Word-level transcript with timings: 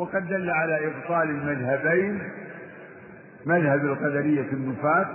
وقد 0.00 0.28
دل 0.28 0.50
على 0.50 0.86
إبطال 0.86 1.30
المذهبين 1.30 2.22
مذهب 3.46 3.84
القدرية 3.84 4.46
النفاة 4.52 5.06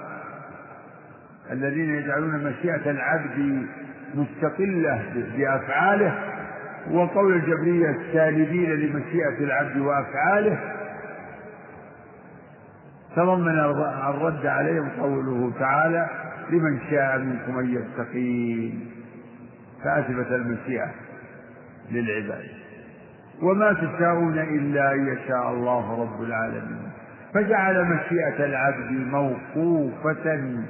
الذين 1.51 1.89
يجعلون 1.95 2.43
مشيئة 2.43 2.91
العبد 2.91 3.65
مستقلة 4.15 5.03
بأفعاله 5.37 6.19
وقول 6.91 7.33
الجبرية 7.33 7.89
السالبين 7.89 8.69
لمشيئة 8.71 9.37
العبد 9.39 9.77
وأفعاله 9.77 10.59
تضمن 13.15 13.59
الرد 14.09 14.45
عليهم 14.45 14.89
قوله 14.89 15.53
تعالى 15.59 16.09
لمن 16.49 16.79
شاء 16.89 17.17
منكم 17.19 17.59
أن 17.59 17.73
يستقيم 17.73 18.91
فأثبت 19.83 20.31
المشيئة 20.31 20.91
للعباد. 21.91 22.64
وما 23.41 23.73
تشاءون 23.73 24.39
إلا 24.39 24.93
أن 24.93 25.07
يشاء 25.07 25.49
الله 25.49 26.01
رب 26.01 26.23
العالمين. 26.23 26.91
فجعل 27.33 27.85
مشيئة 27.85 28.45
العبد 28.45 28.91
موقوفة 28.91 30.63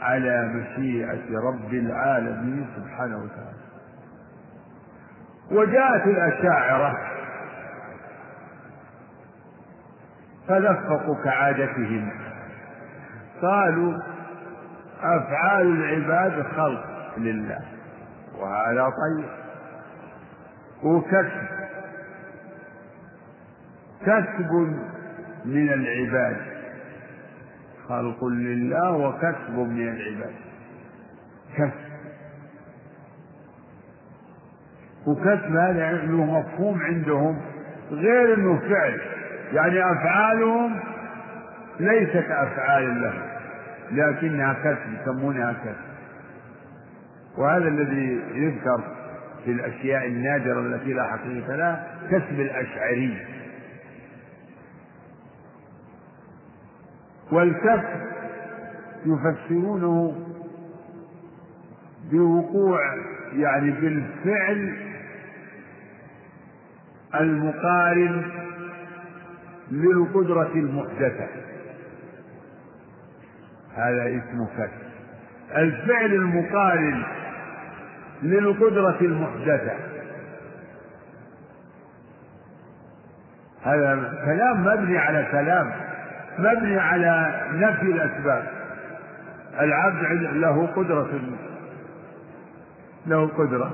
على 0.00 0.48
مشيئة 0.54 1.38
رب 1.48 1.74
العالمين 1.74 2.66
سبحانه 2.76 3.16
وتعالى. 3.16 3.60
وجاءت 5.50 6.06
الأشاعرة 6.06 6.96
فلفقوا 10.48 11.24
كعادتهم. 11.24 12.10
قالوا 13.42 13.98
أفعال 15.02 15.66
العباد 15.66 16.42
خلق 16.42 16.84
لله 17.18 17.60
وهذا 18.40 18.82
طيب. 18.84 19.28
وكسب 20.82 21.59
كسب 24.06 24.52
من 25.44 25.72
العباد. 25.72 26.36
خلق 27.88 28.24
لله 28.24 28.92
وكسب 28.92 29.58
من 29.58 29.88
العباد. 29.88 30.34
كسب. 31.56 31.90
وكسب 35.06 35.56
هذا 35.56 35.92
له 35.92 36.24
مفهوم 36.24 36.82
عندهم 36.82 37.40
غير 37.90 38.34
إنه 38.34 38.58
فعل. 38.58 39.00
يعني 39.52 39.92
أفعالهم 39.92 40.80
ليست 41.80 42.26
أفعال 42.30 43.02
لهم 43.02 43.22
لكنها 43.90 44.52
كسب 44.52 45.00
يسمونها 45.02 45.52
كسب. 45.52 45.90
وهذا 47.38 47.68
الذي 47.68 48.20
يذكر 48.34 48.82
في 49.44 49.50
الأشياء 49.50 50.06
النادرة 50.06 50.60
التي 50.60 50.92
لا 50.92 51.04
حقيقة 51.04 51.56
لها 51.56 51.86
كسب 52.10 52.40
الأشعري. 52.40 53.26
والكسب 57.32 58.00
يفسرونه 59.06 60.14
بوقوع 62.10 62.80
يعني 63.32 63.70
بالفعل 63.70 64.76
المقارن 67.14 68.22
للقدرة 69.70 70.52
المحدثة. 70.54 71.26
هذا 73.74 74.06
اسمه 74.06 74.48
كسب 74.56 74.90
الفعل 75.56 76.14
المقارن 76.14 77.02
للقدرة 78.22 78.98
المحدثة. 79.00 79.72
هذا 83.62 84.20
كلام 84.24 84.60
مبني 84.64 84.98
على 84.98 85.28
كلام. 85.32 85.89
مبني 86.40 86.78
على 86.78 87.44
نفي 87.52 87.82
الأسباب. 87.82 88.46
العبد 89.60 90.02
له 90.32 90.66
قدرة 90.66 91.20
له 93.06 93.26
قدرة. 93.26 93.72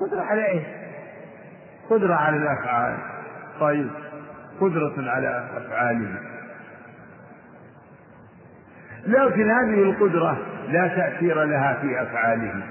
قدرة 0.00 0.20
على 0.20 0.48
إيش؟ 0.48 0.64
قدرة 1.90 2.14
على 2.14 2.36
الأفعال. 2.36 2.96
طيب. 3.60 3.90
قدرة 4.60 5.10
على 5.10 5.44
أفعاله 5.56 6.18
لكن 9.06 9.50
هذه 9.50 9.82
القدرة 9.82 10.38
لا 10.68 10.88
تأثير 10.88 11.44
لها 11.44 11.74
في 11.74 12.02
أفعاله. 12.02 12.62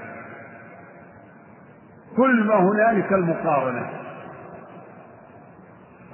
كل 2.18 2.44
ما 2.44 2.56
هنالك 2.56 3.14
المقارنة. 3.14 4.01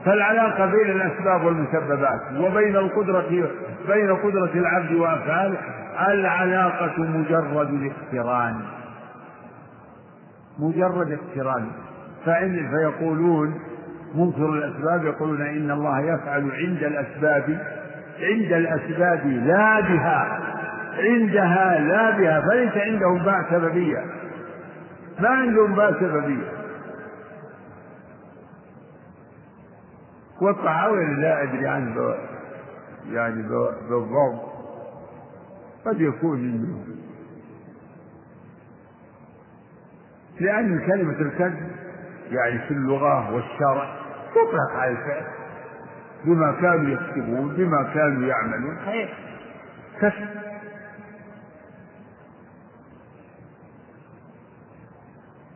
فالعلاقة 0.08 0.66
بين 0.66 0.90
الأسباب 0.96 1.44
والمسببات 1.46 2.22
وبين 2.38 2.76
القدرة 2.76 3.50
بين 3.88 4.16
قدرة 4.16 4.52
العبد 4.56 4.92
وأفعاله 4.92 5.58
العلاقة 6.08 7.00
مجرد 7.00 7.70
الاقتران 7.74 8.56
مجرد 10.60 11.12
اقتران 11.20 11.68
فإن 12.26 12.70
فيقولون 12.70 13.54
منكر 14.16 14.50
الأسباب 14.50 15.06
يقولون 15.06 15.42
إن 15.42 15.72
الله 15.72 16.00
يفعل 16.00 16.52
عند 16.52 16.84
الأسباب 16.84 17.44
عند 18.22 18.54
الأسباب 18.54 19.28
لا 19.28 19.80
بها 19.80 20.40
عندها 21.00 21.80
لا 21.80 22.10
بها 22.10 22.42
فليس 22.42 22.78
عندهم 22.78 23.24
باع 23.24 23.46
سببية. 23.52 24.04
ما 25.20 25.30
عندهم 25.30 25.76
باع 25.76 25.92
سببية. 25.92 26.57
والطحاوي 30.42 31.06
لا 31.06 31.44
أدري 31.44 31.68
عنه 31.68 32.16
يعني 33.12 33.42
بالضبط 33.90 34.58
قد 35.86 36.02
يكون 36.02 36.40
منه. 36.40 36.86
لأن 40.40 40.80
كلمة 40.88 41.20
الكذب 41.22 41.72
يعني 42.32 42.60
في 42.60 42.72
اللغة 42.72 43.34
والشرع 43.34 43.96
تطلق 44.32 44.80
على 44.80 44.92
الفعل. 44.92 45.24
بما 46.26 46.52
كانوا 46.62 46.90
يكتبون 46.90 47.56
بما 47.56 47.84
كانوا 47.94 48.28
يعملون. 48.28 48.78
خير 48.86 49.14
كسب 50.02 50.28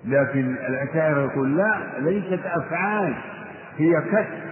لكن 0.06 0.56
الأشاعرة 0.56 1.22
يقول 1.32 1.58
لا 1.58 2.00
ليست 2.00 2.46
أفعال 2.46 3.16
هي 3.78 4.02
كسب 4.02 4.51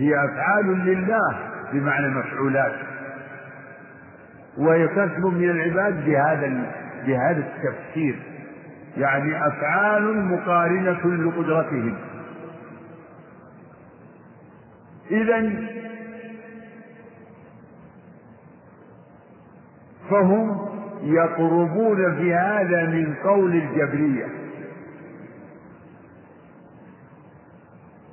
هي 0.00 0.24
أفعال 0.24 0.66
لله 0.66 1.38
بمعنى 1.72 2.08
مفعولات. 2.08 2.72
وهي 4.58 4.88
كسب 4.88 5.24
من 5.26 5.50
العباد 5.50 6.04
بهذا 6.06 6.72
بهذا 7.06 7.38
التفسير. 7.38 8.18
يعني 8.96 9.46
أفعال 9.46 10.24
مقارنة 10.24 11.06
لقدرتهم. 11.06 11.96
إذا 15.10 15.50
فهم 20.10 20.68
يقربون 21.02 22.16
في 22.16 22.34
هذا 22.34 22.86
من 22.86 23.14
قول 23.24 23.54
الجبرية. 23.54 24.26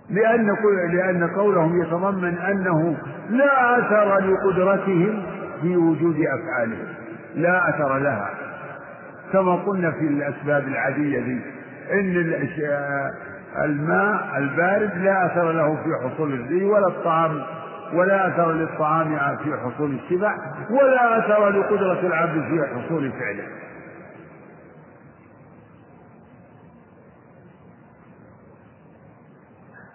لأن 0.09 0.55
لأن 0.93 1.27
قولهم 1.35 1.81
يتضمن 1.81 2.37
أنه 2.37 2.97
لا 3.29 3.79
أثر 3.79 4.19
لقدرتهم 4.19 5.23
في 5.61 5.77
وجود 5.77 6.15
أفعالهم. 6.15 6.87
لا 7.35 7.69
أثر 7.69 7.97
لها. 7.97 8.29
كما 9.33 9.55
قلنا 9.55 9.91
في 9.91 10.07
الأسباب 10.07 10.67
العادية 10.67 11.19
دي 11.19 11.39
إن 11.93 12.13
الماء 13.65 14.37
البارد 14.37 14.91
لا 15.03 15.25
أثر 15.25 15.51
له 15.51 15.75
في 15.75 16.07
حصول 16.09 16.33
الري 16.33 16.63
ولا 16.65 16.87
الطعام 16.87 17.41
ولا 17.93 18.27
أثر 18.27 18.51
للطعام 18.51 19.17
في 19.43 19.53
حصول 19.65 19.91
الشبع 20.03 20.35
ولا 20.69 21.19
أثر 21.19 21.49
لقدرة 21.49 21.99
العبد 22.07 22.41
في 22.41 22.61
حصول 22.75 23.11
فعله. 23.11 23.43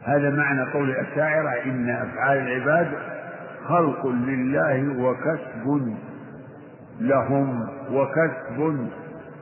هذا 0.04 0.31
معنى 0.31 0.72
قول 0.72 0.90
الأشاعرة 0.90 1.64
إن 1.64 1.90
أفعال 1.90 2.38
العباد 2.38 2.93
خلق 3.69 4.06
لله 4.06 5.02
وكسب 5.04 5.96
لهم 7.00 7.69
وكسب 7.90 8.88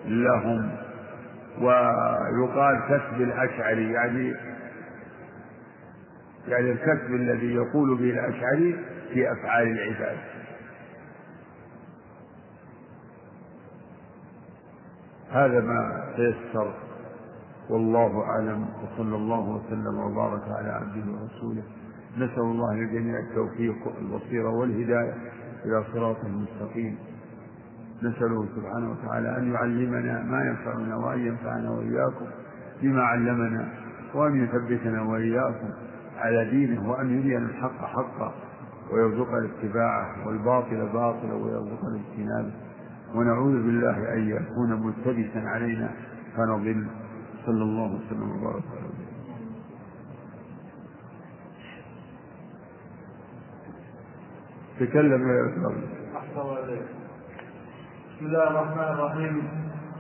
لهم. 0.06 0.70
ويقال 1.60 2.80
كسب 2.88 3.20
الأشعري 3.20 3.92
يعني 3.92 4.34
يعني 6.48 6.70
الكسب 6.70 7.14
الذي 7.14 7.54
يقول 7.54 7.98
به 7.98 8.10
الأشعري 8.10 8.76
في 9.12 9.32
أفعال 9.32 9.66
العباد. 9.66 10.18
هذا 15.32 15.60
ما 15.60 16.04
تيسر 16.16 16.72
والله 17.70 18.22
أعلم 18.24 18.66
وصلى 18.82 19.16
الله 19.16 19.40
وسلم 19.48 19.98
وبارك 19.98 20.42
على 20.48 20.68
عبده 20.68 21.12
ورسوله. 21.12 21.62
نسأل 22.16 22.40
الله 22.42 22.74
للجميع 22.74 23.18
التوفيق 23.18 23.76
والبصيرة 23.86 24.50
والهداية 24.50 25.14
إلى 25.64 25.84
صراط 25.94 26.16
المستقيم 26.24 26.98
نسأله 28.02 28.46
سبحانه 28.56 28.90
وتعالى 28.90 29.36
أن 29.38 29.52
يعلمنا 29.52 30.22
ما 30.22 30.44
ينفعنا 30.44 30.96
وأن 30.96 31.18
ينفعنا 31.26 31.70
وإياكم 31.70 32.26
بما 32.82 33.02
علمنا 33.02 33.68
وأن 34.14 34.44
يثبتنا 34.44 35.02
وإياكم 35.02 35.68
على 36.18 36.50
دينه 36.50 36.90
وأن 36.90 37.18
يرينا 37.18 37.46
الحق 37.46 37.84
حقا 37.84 38.34
ويرزقنا 38.92 39.48
اتباعه 39.48 40.26
والباطل 40.28 40.88
باطلا 40.92 41.34
ويرزقنا 41.34 42.00
اجتنابه. 42.00 42.52
ونعوذ 43.14 43.52
بالله 43.52 44.12
أن 44.14 44.28
يكون 44.28 44.86
ملتبسا 44.86 45.38
علينا 45.38 45.90
فنضل 46.36 46.86
صلى 47.50 47.62
الله 47.62 47.90
وسلم 47.94 48.30
وبارك 48.30 48.62
على 48.70 48.90
تكلم 54.80 55.22
يا 55.28 55.48
أستاذ. 55.48 55.76
بسم 58.16 58.26
الله 58.26 58.50
الرحمن 58.50 58.88
الرحيم. 58.94 59.48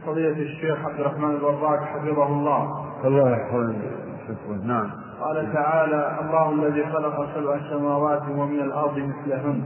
قضية 0.06 0.32
الشيخ 0.32 0.78
عبد 0.84 1.00
الرحمن 1.00 1.30
الوراق 1.30 1.80
حفظه 1.84 2.26
الله. 2.26 2.62
الله 3.04 3.30
يحفظه. 3.30 4.64
نعم. 4.64 4.90
قال 5.20 5.52
تعالى 5.52 6.18
الله 6.20 6.52
الذي 6.52 6.86
خلق 6.86 7.34
سبع 7.34 7.70
سماوات 7.70 8.22
ومن 8.22 8.60
الأرض 8.60 8.98
مثلهن. 8.98 9.64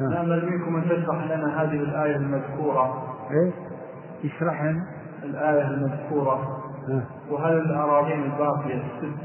نأمل 0.00 0.50
منكم 0.50 0.76
أن 0.76 0.84
تشرح 0.84 1.24
لنا 1.24 1.62
هذه 1.62 1.80
الآية 1.80 2.16
المذكورة؟ 2.16 3.16
إيه؟ 3.30 3.52
اشرح 4.24 4.62
لنا 4.62 4.86
الآية 5.24 5.66
المذكورة. 5.66 6.60
وهل 7.30 7.58
الأراضين 7.58 8.22
الباقية 8.22 8.74
الست؟ 8.74 9.18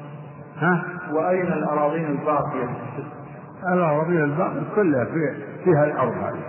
ها؟ 0.58 0.84
وأين 1.14 1.48
الأراضين 1.48 2.06
الباقية 2.06 2.64
الست؟ 2.64 3.08
الأراضين 3.74 4.24
الباقية 4.24 4.62
كلها 4.76 5.06
في 5.06 5.44
فيها 5.64 5.84
الأرض 5.86 6.14
هذه. 6.14 6.44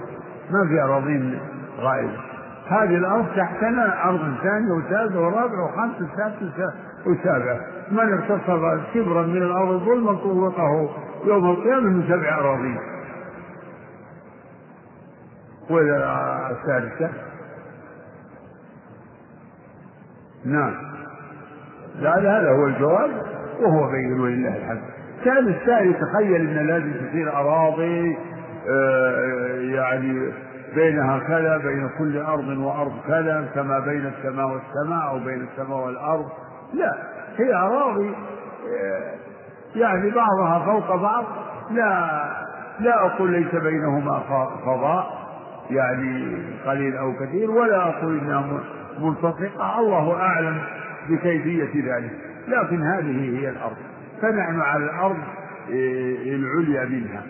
ما 0.50 0.68
في 0.68 0.82
أراضين 0.82 1.38
غائبة. 1.80 2.16
هذه 2.68 2.96
الأرض 2.96 3.26
تحتنا 3.36 4.04
أرض 4.08 4.34
ثانية 4.42 4.72
وثالثة 4.72 5.20
ورابعة 5.20 5.64
وخامسة 5.64 6.04
وسادسة 6.14 6.74
وسابعة. 7.06 7.60
من 7.90 8.12
اغتصب 8.12 8.80
شبرا 8.94 9.22
من 9.22 9.42
الأرض 9.42 9.82
ظلما 9.84 10.12
طوقه 10.12 10.88
يوم 11.24 11.50
القيامة 11.50 11.88
من 11.90 12.04
سبع 12.08 12.38
أراضين. 12.38 12.78
والسادسة 15.70 17.10
نعم. 20.44 20.74
لا 22.00 22.18
هذا 22.18 22.50
هو 22.50 22.66
الجواب 22.66 23.10
وهو 23.60 23.90
بين 23.90 24.20
ولله 24.20 24.56
الحمد. 24.56 24.82
كان 25.24 25.48
السائل 25.48 25.90
يتخيل 25.90 26.58
إن 26.58 26.66
لازم 26.66 26.92
تصير 26.92 27.32
أراضي 27.36 28.18
آه، 28.68 29.54
يعني 29.60 30.32
بينها 30.74 31.18
كذا 31.18 31.56
بين 31.56 31.90
كل 31.98 32.18
أرض 32.18 32.48
وأرض 32.48 32.92
كذا 33.08 33.48
كما 33.54 33.78
بين 33.78 34.06
السماء 34.06 34.46
والسماء 34.46 35.08
أو 35.08 35.18
بين 35.18 35.48
السماء 35.52 35.78
والأرض. 35.78 36.26
لا 36.74 36.94
هي 37.38 37.54
أراضي 37.54 38.10
آه، 38.10 39.14
يعني 39.74 40.10
بعضها 40.10 40.64
فوق 40.64 40.96
بعض. 40.96 41.24
لا 41.70 42.20
لا 42.80 43.06
أقول 43.06 43.30
ليس 43.30 43.54
بينهما 43.54 44.22
فضاء 44.66 45.20
يعني 45.70 46.38
قليل 46.66 46.96
أو 46.96 47.12
كثير 47.12 47.50
ولا 47.50 47.88
أقول 47.88 48.18
إنها 48.18 48.60
ملتصقه 48.98 49.80
الله 49.80 50.20
أعلم 50.20 50.62
بكيفية 51.08 51.94
ذلك. 51.94 52.10
لكن 52.48 52.82
هذه 52.82 53.38
هي 53.40 53.48
الأرض. 53.48 53.76
فنحن 54.22 54.60
على 54.60 54.84
الأرض 54.84 55.16
إيه، 55.68 56.36
العليا 56.36 56.84
منها. 56.84 57.22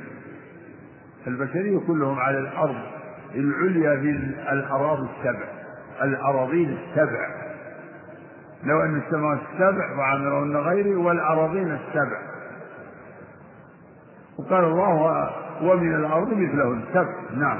البشرية 1.26 1.78
كلهم 1.86 2.18
على 2.18 2.38
الأرض. 2.38 2.76
العليا 3.34 3.96
من 3.96 4.34
الأراضي 4.52 5.08
السبع. 5.18 5.44
الأراضين 6.02 6.78
السبع. 6.78 7.28
لو 8.64 8.80
أن 8.80 9.02
السماوات 9.06 9.38
السبع 9.52 9.98
وعمرهن 9.98 10.56
غيري 10.56 10.94
والأراضين 10.94 11.72
السبع. 11.72 12.18
وقال 14.38 14.64
الله 14.64 15.30
ومن 15.62 15.94
الأرض 15.94 16.28
مثلهن 16.28 16.82
سبع. 16.92 17.14
نعم. 17.36 17.58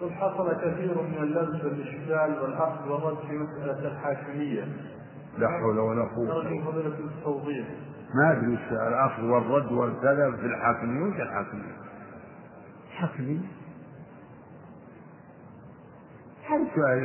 قد 0.00 0.10
حصل 0.10 0.56
كثير 0.56 1.02
من 1.02 1.18
اللبس 1.18 1.64
والإشكال 1.64 2.42
والأخذ 2.42 2.88
والرد 2.88 3.18
في 3.28 3.38
مسألة 3.38 3.92
الحاكمية. 3.92 4.64
لا 5.38 5.48
حول 5.48 5.78
ولا 5.78 6.04
قوة. 6.04 6.44
نرجو 6.44 6.64
فضيلة 6.64 6.98
التوضيح. 6.98 7.66
ما 8.14 8.32
أدري 8.32 8.52
وش 8.52 8.72
الأخذ 8.72 9.22
والرد 9.22 9.72
والكذا 9.72 10.30
في 10.30 10.46
الحاكمية 10.46 11.02
وش 11.02 11.20
الحاكمية؟ 11.20 11.76
الحاكمية؟ 12.90 13.38
هذا 16.48 16.64
سؤال 16.74 16.98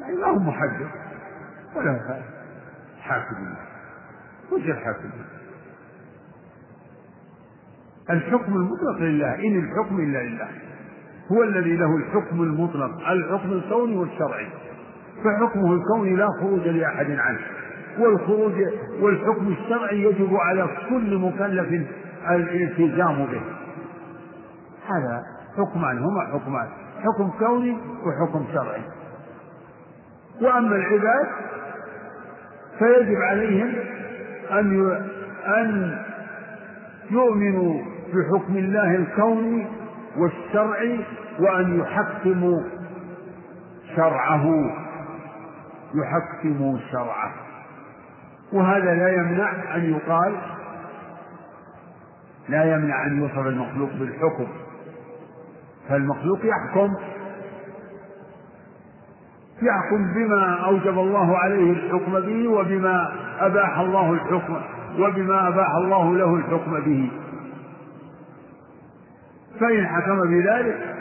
يعني 0.00 0.16
ما 0.16 0.26
هو 0.26 0.38
محدد 0.38 0.88
ولا 1.76 2.22
حاكمية. 3.00 3.56
وش 4.52 4.62
الحاكمية؟ 4.62 5.24
الحكم 8.10 8.52
المطلق 8.52 8.98
لله 8.98 9.34
إن 9.34 9.58
الحكم 9.58 10.00
إلا 10.00 10.18
لله 10.18 10.48
هو 11.32 11.42
الذي 11.42 11.76
له 11.76 11.96
الحكم 11.96 12.42
المطلق 12.42 13.08
الحكم 13.10 13.52
الكوني 13.52 13.96
والشرعي. 13.96 14.46
فحكمه 15.24 15.72
الكوني 15.72 16.16
لا 16.16 16.28
خروج 16.40 16.68
لأحد 16.68 17.10
عنه. 17.10 17.38
والخروج 17.98 18.54
والحكم 19.00 19.54
الشرعي 19.60 20.02
يجب 20.02 20.36
على 20.36 20.68
كل 20.88 21.18
مكلف 21.18 21.86
الالتزام 22.30 23.26
به. 23.26 23.40
هذا 24.86 25.22
حكمان 25.56 25.98
هما 25.98 26.20
حكمان. 26.32 26.68
حكم 27.04 27.30
كوني 27.38 27.76
وحكم 28.06 28.44
شرعي. 28.52 28.82
وأما 30.42 30.76
العباد 30.76 31.26
فيجب 32.78 33.16
عليهم 33.16 33.74
أن 34.50 35.00
أن 35.46 35.98
يؤمنوا 37.10 37.80
بحكم 38.14 38.56
الله 38.56 38.94
الكوني 38.94 39.66
والشرع 40.16 40.78
وأن 41.40 41.80
يحكموا 41.80 42.62
شرعه. 43.96 44.44
يحكموا 45.94 46.78
شرعه. 46.92 47.32
وهذا 48.52 48.94
لا 48.94 49.12
يمنع 49.12 49.76
أن 49.76 49.94
يقال 49.94 50.34
لا 52.48 52.74
يمنع 52.74 53.06
أن 53.06 53.22
يوصف 53.22 53.46
المخلوق 53.46 53.90
بالحكم. 53.92 54.46
فالمخلوق 55.88 56.38
يحكم 56.44 56.94
يحكم 59.62 60.14
بما 60.14 60.64
أوجب 60.64 60.98
الله 60.98 61.38
عليه 61.38 61.72
الحكم 61.72 62.12
به 62.12 62.48
وبما 62.48 63.12
أباح 63.40 63.78
الله 63.78 64.12
الحكم 64.12 64.56
وبما 64.98 65.48
أباح 65.48 65.68
الله 65.74 66.16
له 66.16 66.34
الحكم 66.34 66.80
به. 66.80 67.10
فإن 69.60 69.86
حكم 69.86 70.20
بذلك 70.20 70.94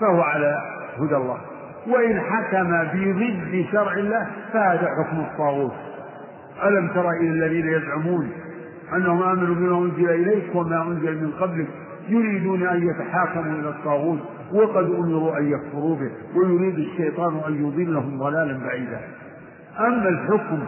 فهو 0.00 0.20
على 0.20 0.58
هدى 0.98 1.16
الله. 1.16 1.38
وإن 1.86 2.20
حكم 2.20 2.70
بضد 2.70 3.66
شرع 3.72 3.92
الله 3.92 4.26
فهذا 4.52 4.88
حكم 4.98 5.20
الطاغوت. 5.20 5.72
ألم 6.64 6.88
تر 6.88 7.10
إلى 7.10 7.28
الذين 7.28 7.68
يزعمون 7.68 8.30
أنهم 8.96 9.22
آمنوا 9.22 9.54
بما 9.54 9.78
أنزل 9.78 10.10
إليك 10.10 10.54
وما 10.54 10.82
أنزل 10.82 11.22
من 11.24 11.30
قبلك 11.40 11.68
يريدون 12.08 12.62
أن 12.62 12.88
يتحاكموا 12.88 13.52
إلى 13.60 13.68
الطاغوت 13.68 14.18
وقد 14.52 14.84
أمروا 14.84 15.38
أن 15.38 15.52
يكفروا 15.52 15.96
به 15.96 16.10
ويريد 16.36 16.78
الشيطان 16.78 17.40
أن 17.48 17.66
يضلهم 17.66 18.18
ضلالا 18.18 18.58
بعيدا. 18.58 19.00
أما 19.80 20.08
الحكم 20.08 20.58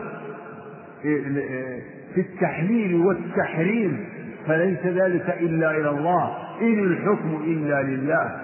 في 2.14 2.20
التحليل 2.20 2.94
والتحريم 2.94 4.04
فليس 4.46 4.86
ذلك 4.86 5.28
إلا 5.40 5.70
إلى 5.70 5.90
الله. 5.90 6.36
إن 6.60 6.78
الحكم 6.78 7.42
إلا 7.44 7.82
لله. 7.82 8.40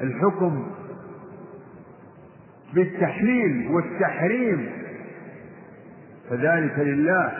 الحكم 0.00 0.66
بالتحليل 2.74 3.68
والتحريم. 3.70 4.68
فذلك 6.30 6.78
لله. 6.78 7.32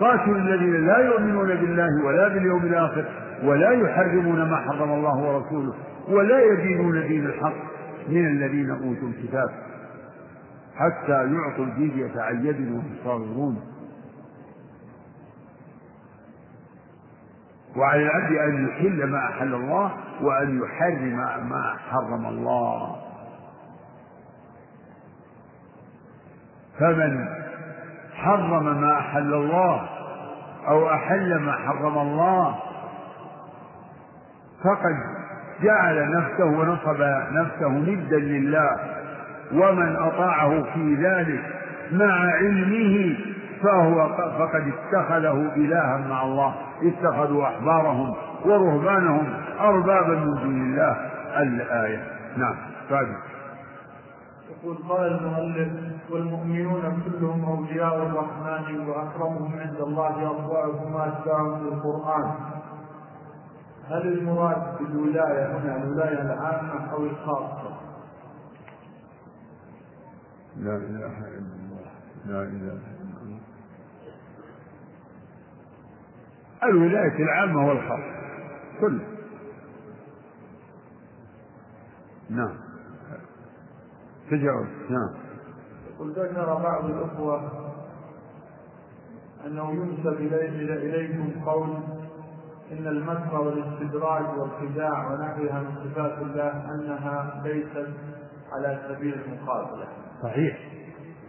قاتلوا 0.00 0.36
الذين 0.36 0.86
لا 0.86 0.98
يؤمنون 0.98 1.48
بالله 1.48 2.04
ولا 2.04 2.28
باليوم 2.28 2.62
الآخر 2.62 3.04
ولا 3.44 3.70
يحرمون 3.70 4.50
ما 4.50 4.56
حرم 4.56 4.92
الله 4.92 5.16
ورسوله 5.16 5.74
ولا 6.08 6.40
يدينون 6.52 7.08
دين 7.08 7.26
الحق 7.26 7.54
من 8.08 8.26
الذين 8.26 8.70
أوتوا 8.70 9.08
الكتاب 9.08 9.48
حتى 10.76 11.12
يعطوا 11.34 11.64
الجزية 11.64 12.20
عن 12.20 12.46
يد 12.46 12.72
وهم 12.72 12.94
صاغرون. 13.04 13.71
وعلى 17.76 18.02
العبد 18.02 18.32
أن 18.36 18.68
يحل 18.68 19.06
ما 19.10 19.18
أحل 19.28 19.54
الله 19.54 19.90
وأن 20.20 20.62
يحرم 20.62 21.16
ما 21.48 21.74
حرم 21.90 22.26
الله. 22.26 22.96
فمن 26.78 27.28
حرم 28.14 28.80
ما 28.80 28.98
أحل 28.98 29.34
الله 29.34 29.88
أو 30.68 30.90
أحل 30.90 31.38
ما 31.38 31.52
حرم 31.52 31.98
الله 31.98 32.54
فقد 34.64 34.96
جعل 35.62 36.10
نفسه 36.16 36.44
ونصب 36.44 37.02
نفسه 37.32 37.68
ندا 37.68 38.18
لله 38.18 38.76
ومن 39.52 39.96
أطاعه 39.96 40.62
في 40.74 40.94
ذلك 40.94 41.42
مع 41.92 42.30
علمه 42.32 43.16
فهو 43.62 44.08
فقد 44.38 44.72
اتخذه 44.72 45.52
إلها 45.56 45.96
مع 46.08 46.22
الله. 46.22 46.54
اتخذوا 46.82 47.44
أحبارهم 47.44 48.14
ورهبانهم 48.44 49.34
أربابا 49.60 50.14
من 50.14 50.34
دون 50.34 50.62
الله. 50.62 51.12
الآية. 51.42 52.02
نعم. 52.36 52.56
فادي. 52.88 53.16
يقول 54.50 54.76
قال 54.88 55.06
المؤلف 55.06 55.72
والمؤمنون 56.10 57.02
كلهم 57.04 57.44
أولياء 57.44 57.96
الرحمن 57.96 58.88
وأكرمهم 58.88 59.58
عند 59.58 59.80
الله 59.80 60.30
أطوارهم 60.30 60.94
وأتباعهم 60.94 61.58
في 61.58 61.74
القرآن. 61.74 62.34
هل 63.90 64.18
المراد 64.18 64.78
بالولاية 64.78 65.56
هنا 65.56 65.76
الولاية 65.76 66.22
العامة 66.22 66.92
أو 66.92 67.04
الخاصة؟ 67.06 67.72
لا 70.56 70.76
إله 70.76 71.18
إلا 71.18 71.38
الله. 71.38 71.86
لا 72.26 72.42
إله 72.42 72.72
إلا 72.72 73.22
الله 73.22 73.40
الولاية 76.64 77.16
العامة 77.18 77.68
والخاصة 77.68 78.12
كل 78.80 79.00
نعم. 82.30 82.54
تجاوز. 84.30 84.66
نعم. 84.90 85.14
يقول 85.94 86.12
ذكر 86.12 86.54
بعض 86.54 86.84
الأخوة 86.84 87.52
أنه 89.46 89.70
ينسب 89.70 90.20
إليكم 90.62 91.44
قول 91.46 91.68
إن 92.72 92.86
المكر 92.86 93.40
والاستدراج 93.40 94.38
والخداع 94.38 95.12
ونحوها 95.12 95.60
من 95.60 95.74
صفات 95.84 96.18
الله 96.22 96.74
أنها 96.74 97.42
ليست 97.44 97.88
على 98.52 98.80
سبيل 98.88 99.14
المقابلة. 99.14 99.86
صحيح. 100.22 100.58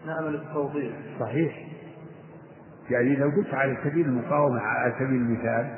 نعمل 0.05 0.35
التوضيح 0.35 0.93
صحيح. 1.19 1.72
يعني 2.89 3.15
لو 3.15 3.29
قلت 3.29 3.53
على 3.53 3.77
سبيل 3.83 4.05
المقاومة 4.05 4.61
على 4.61 4.93
سبيل 4.99 5.21
المثال 5.21 5.75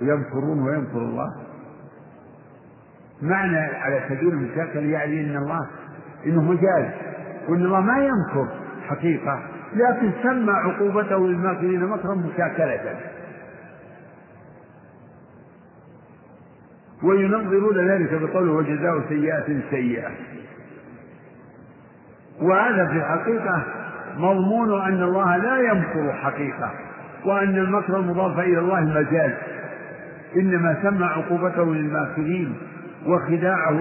يمكرون 0.00 0.62
ويمكر 0.62 0.98
الله 0.98 1.36
معنى 3.22 3.58
على 3.58 4.00
سبيل 4.08 4.28
المثال 4.28 4.86
يعني 4.90 5.20
إن 5.20 5.36
الله 5.36 5.66
إنه 6.26 6.42
مجاز 6.42 6.90
وإن 7.48 7.64
الله 7.64 7.80
ما 7.80 8.04
يمكر 8.04 8.48
حقيقة 8.88 9.42
لكن 9.74 10.10
سمى 10.22 10.52
عقوبته 10.52 11.26
للماكرين 11.26 11.84
مكرا 11.84 12.14
مشاكلة. 12.14 13.00
وينظرون 17.02 17.88
ذلك 17.90 18.14
بقوله 18.14 18.52
وجزاء 18.52 19.08
سيئة 19.08 19.60
سيئة. 19.70 20.10
وهذا 22.40 22.86
في 22.86 22.96
الحقيقة 22.96 23.64
مضمون 24.16 24.80
أن 24.82 25.02
الله 25.02 25.36
لا 25.36 25.58
يمكر 25.58 26.12
حقيقة 26.12 26.70
وأن 27.24 27.58
المكر 27.58 27.96
المضاف 27.96 28.38
إلى 28.38 28.58
الله 28.58 28.80
مجاز 28.80 29.32
إنما 30.36 30.76
سمى 30.82 31.04
عقوبته 31.04 31.74
للماكرين 31.74 32.54
وخداعه 33.06 33.80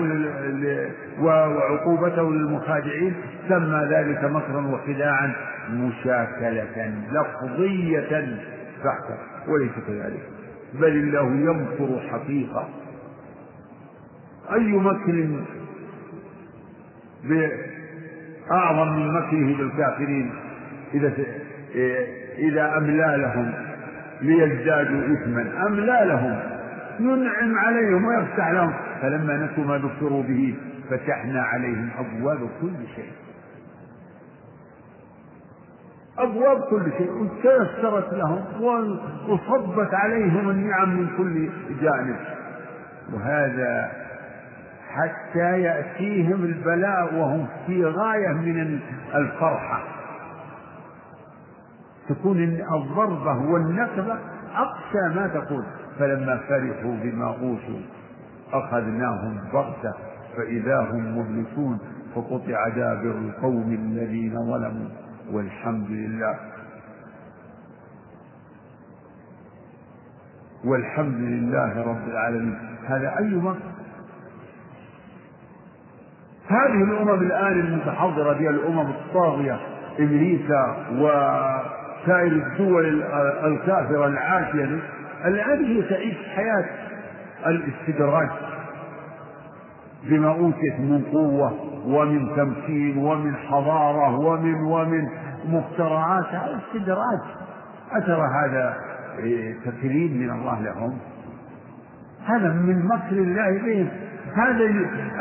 وعقوبته 1.19 2.31
للمخادعين 2.31 3.13
سمى 3.49 3.87
ذلك 3.89 4.23
مكرا 4.23 4.67
وخداعا 4.67 5.33
مشاكلة 5.73 6.93
لفظية 7.11 8.37
بحتة 8.85 9.17
وليس 9.47 9.71
كذلك. 9.87 10.23
بل 10.73 10.87
الله 10.87 11.25
يمكر 11.51 11.99
حقيقة. 12.11 12.67
أي 14.53 14.71
مكر 14.71 15.27
أعظم 18.51 18.99
من 18.99 19.13
مكره 19.13 19.57
بالكافرين 19.57 20.31
إذا 20.93 21.13
إذا 22.37 22.77
أملى 22.77 23.15
لهم 23.17 23.51
ليزدادوا 24.21 25.01
إثما. 25.13 25.67
أملى 25.67 26.01
لهم 26.05 26.39
ينعم 26.99 27.57
عليهم 27.57 28.05
ويفتح 28.05 28.49
لهم. 28.51 28.73
فلما 29.01 29.37
نسوا 29.37 29.63
ما 29.63 29.77
ذكروا 29.77 30.23
به 30.23 30.55
فتحنا 30.89 31.41
عليهم 31.41 31.89
أبواب 31.99 32.39
كل 32.61 32.87
شيء. 32.95 33.11
أبواب 36.17 36.61
كل 36.61 36.91
شيء. 36.97 37.11
وتيسرت 37.11 38.13
لهم 38.13 38.45
وصبت 39.27 39.93
عليهم 39.93 40.49
النعم 40.49 40.89
من 40.89 41.07
كل 41.17 41.49
جانب. 41.81 42.15
وهذا 43.13 43.91
حتى 44.95 45.61
يأتيهم 45.61 46.43
البلاء 46.43 47.15
وهم 47.15 47.47
في 47.67 47.85
غاية 47.85 48.33
من 48.33 48.79
الفرحة. 49.15 49.83
تكون 52.09 52.43
الضربة 52.73 53.51
والنكبة 53.51 54.17
أقسى 54.55 55.15
ما 55.15 55.27
تكون 55.27 55.65
فلما 55.99 56.37
فرحوا 56.37 56.95
بما 57.03 57.25
أوتوا 57.27 57.81
أخذناهم 58.53 59.41
بغتة 59.53 59.93
فإذا 60.37 60.79
هم 60.79 61.17
مبلسون 61.17 61.79
فقطع 62.15 62.67
دابر 62.67 63.11
القوم 63.11 63.73
الذين 63.73 64.33
ظلموا. 64.33 64.89
والحمد 65.31 65.89
لله. 65.89 66.35
والحمد 70.65 71.19
لله 71.19 71.81
رب 71.81 72.07
العالمين. 72.07 72.57
هذا 72.87 73.17
أي 73.19 73.35
وقت 73.35 73.74
هذه 76.47 76.83
الأمم 76.83 77.21
الآن 77.21 77.59
المتحضرة 77.59 78.33
هي 78.33 78.49
الأمم 78.49 78.89
الطاغية 78.89 79.59
أمريكا 79.99 80.75
وسائر 80.91 82.31
الدول 82.31 83.03
الكافرة 83.43 84.05
العاشية 84.07 84.79
الآن 85.25 85.65
هي 85.65 85.81
تعيش 85.81 86.17
حياة 86.35 86.65
الاستدراج 87.47 88.29
بما 90.03 90.29
أوتيت 90.29 90.79
من 90.79 91.01
قوة 91.11 91.53
ومن 91.85 92.35
تمكين 92.35 92.97
ومن 92.97 93.35
حضارة 93.35 94.19
ومن 94.19 94.53
ومن 94.55 95.07
مخترعات 95.45 96.25
هذا 96.25 96.61
استدراج. 96.67 97.19
أترى 97.91 98.21
هذا 98.43 98.77
تكريم 99.65 100.17
من 100.17 100.29
الله 100.29 100.61
لهم. 100.61 100.97
هذا 102.25 102.49
من 102.49 102.85
مكر 102.85 103.11
الله 103.11 103.51
بهم. 103.65 103.89
هذا 104.35 104.65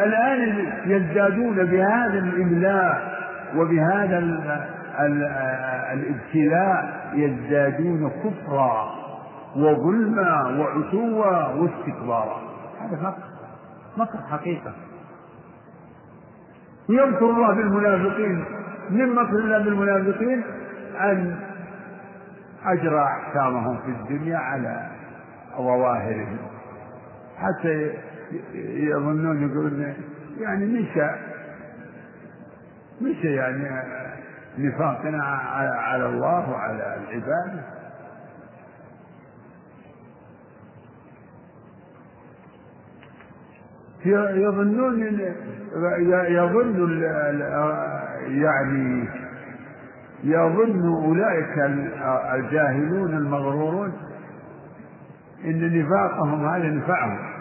الآن 0.04 0.72
يزدادون 0.86 1.64
بهذا 1.64 2.18
الإملاء 2.18 3.14
وبهذا 3.56 4.18
الابتلاء 5.92 7.10
يزدادون 7.14 8.10
كفرا 8.10 8.94
وظلما 9.56 10.58
وعتوا 10.58 11.36
واستكبارا. 11.54 12.42
هذا 12.80 13.02
مكر 13.02 13.22
مكر 13.96 14.18
حقيقة. 14.30 14.72
يمكر 16.88 17.30
الله 17.30 17.54
بالمنافقين 17.54 18.44
من 18.90 19.08
مكر 19.14 19.38
الله 19.38 19.58
بالمنافقين؟ 19.58 20.42
أن 21.00 21.36
أجرى 22.66 23.02
أحكامهم 23.04 23.76
في 23.76 23.88
الدنيا 23.88 24.38
على 24.38 24.86
ظواهرهم. 25.56 26.38
حتى 27.38 27.92
يظنون 28.64 29.50
يقولون 29.50 29.94
يعني 30.40 30.66
مشى 30.66 31.10
مشى 33.00 33.34
يعني 33.34 33.68
نفاقنا 34.58 35.24
على 35.78 36.06
الله 36.06 36.50
وعلى 36.50 36.96
العباد. 36.96 37.64
يظنون 44.06 45.02
يظن 46.28 47.02
يعني 48.28 49.08
يظن 50.24 51.04
أولئك 51.04 51.58
الجاهلون 52.34 53.14
المغرورون 53.14 53.92
إن 55.44 55.78
نفاقهم 55.78 56.46
هذا 56.48 56.68
نفعهم. 56.68 57.33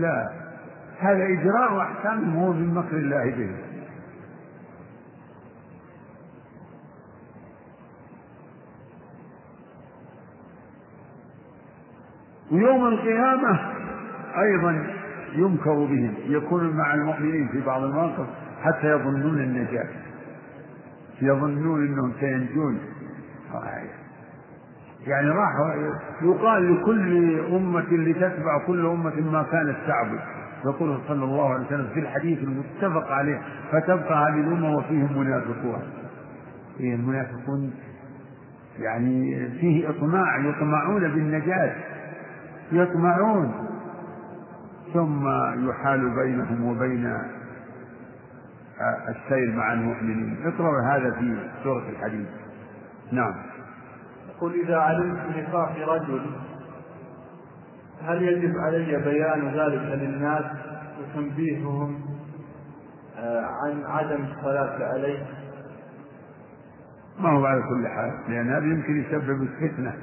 لا. 0.00 0.30
هذا 0.98 1.24
إجراء 1.24 1.80
أحكام 1.80 2.36
هو 2.36 2.52
من 2.52 2.74
مكر 2.74 2.96
الله 2.96 3.24
به. 3.30 3.50
ويوم 12.52 12.86
القيامة 12.86 13.72
أيضا 14.38 14.86
ينكر 15.32 15.74
بهم 15.74 16.14
يكون 16.26 16.76
مع 16.76 16.94
المؤمنين 16.94 17.48
في 17.48 17.60
بعض 17.60 17.82
المواقف 17.82 18.26
حتى 18.62 18.86
يظنون 18.86 19.38
النجاة. 19.38 19.88
يظنون 21.22 21.86
أنهم 21.86 22.12
سينجون. 22.20 22.78
يعني 25.06 25.28
راح 25.28 25.52
يقال 26.22 26.74
لكل 26.74 27.40
أمة 27.56 27.92
لتتبع 27.92 28.66
كل 28.66 28.86
أمة 28.86 29.20
ما 29.20 29.42
كانت 29.42 29.76
تعبد. 29.86 30.20
يقول 30.64 30.98
صلى 31.08 31.24
الله 31.24 31.54
عليه 31.54 31.66
وسلم 31.66 31.88
في 31.94 32.00
الحديث 32.00 32.38
المتفق 32.38 33.12
عليه 33.12 33.40
فتبقى 33.72 34.14
هذه 34.14 34.40
الأمة 34.40 34.76
وفيهم 34.76 35.18
منافقون. 35.18 35.82
فيه 36.78 36.94
المنافقون 36.94 37.74
يعني 38.78 39.48
فيه 39.60 39.90
إطماع 39.90 40.38
يطمعون 40.38 41.00
بالنجاة 41.00 41.74
يطمعون. 42.72 43.52
ثم 44.94 45.28
يحال 45.68 46.10
بينهم 46.14 46.64
وبين 46.64 47.18
السير 49.08 49.56
مع 49.56 49.72
المؤمنين. 49.72 50.36
اقرأوا 50.44 50.80
هذا 50.80 51.10
في 51.10 51.36
سورة 51.64 51.88
الحديث. 51.88 52.28
نعم. 53.12 53.34
قل 54.42 54.60
إذا 54.60 54.76
علمت 54.76 55.36
نفاق 55.36 55.88
رجل 55.88 56.22
هل 58.02 58.22
يجب 58.22 58.58
علي 58.58 58.96
بيان 58.96 59.48
ذلك 59.48 60.00
للناس 60.02 60.44
وتنبيههم 60.98 62.00
آه، 63.18 63.40
عن 63.40 63.84
عدم 63.84 64.24
الصلاة 64.24 64.92
عليه؟ 64.92 65.26
ما 67.18 67.30
هو 67.30 67.46
على 67.46 67.62
كل 67.62 67.88
حال 67.88 68.12
لأن 68.28 68.50
هذا 68.50 68.64
يمكن 68.64 69.00
يسبب 69.00 69.42
الفتنة. 69.42 69.94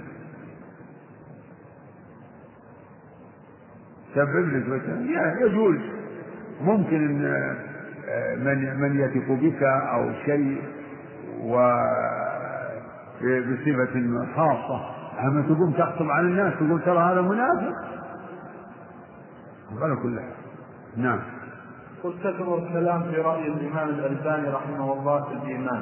سبب 4.15 4.67
لك 4.67 4.81
يجوز. 5.41 5.79
ممكن 6.61 6.95
إن 6.95 7.25
آه، 8.09 8.35
من 8.35 8.79
من 8.79 8.99
يثق 8.99 9.31
بك 9.31 9.63
أو 9.63 10.13
شيء 10.25 10.61
و 11.41 11.59
بصفة 13.21 14.25
خاصة. 14.35 14.81
أما 15.27 15.41
تقوم 15.41 15.71
تخطب 15.71 16.09
على 16.09 16.27
الناس 16.27 16.53
تقول 16.53 16.81
ترى 16.81 16.99
هذا 16.99 17.21
منافق. 17.21 17.73
على 19.81 19.95
كل 19.95 20.19
حال. 20.19 20.33
نعم. 20.97 21.19
قل 22.03 22.13
كثر 22.23 22.57
الكلام 22.57 23.03
في 23.03 23.21
رأي 23.21 23.47
الإمام 23.47 23.89
الألباني 23.89 24.49
رحمه 24.49 24.93
الله 24.93 25.23
في 25.23 25.33
الإيمان. 25.33 25.81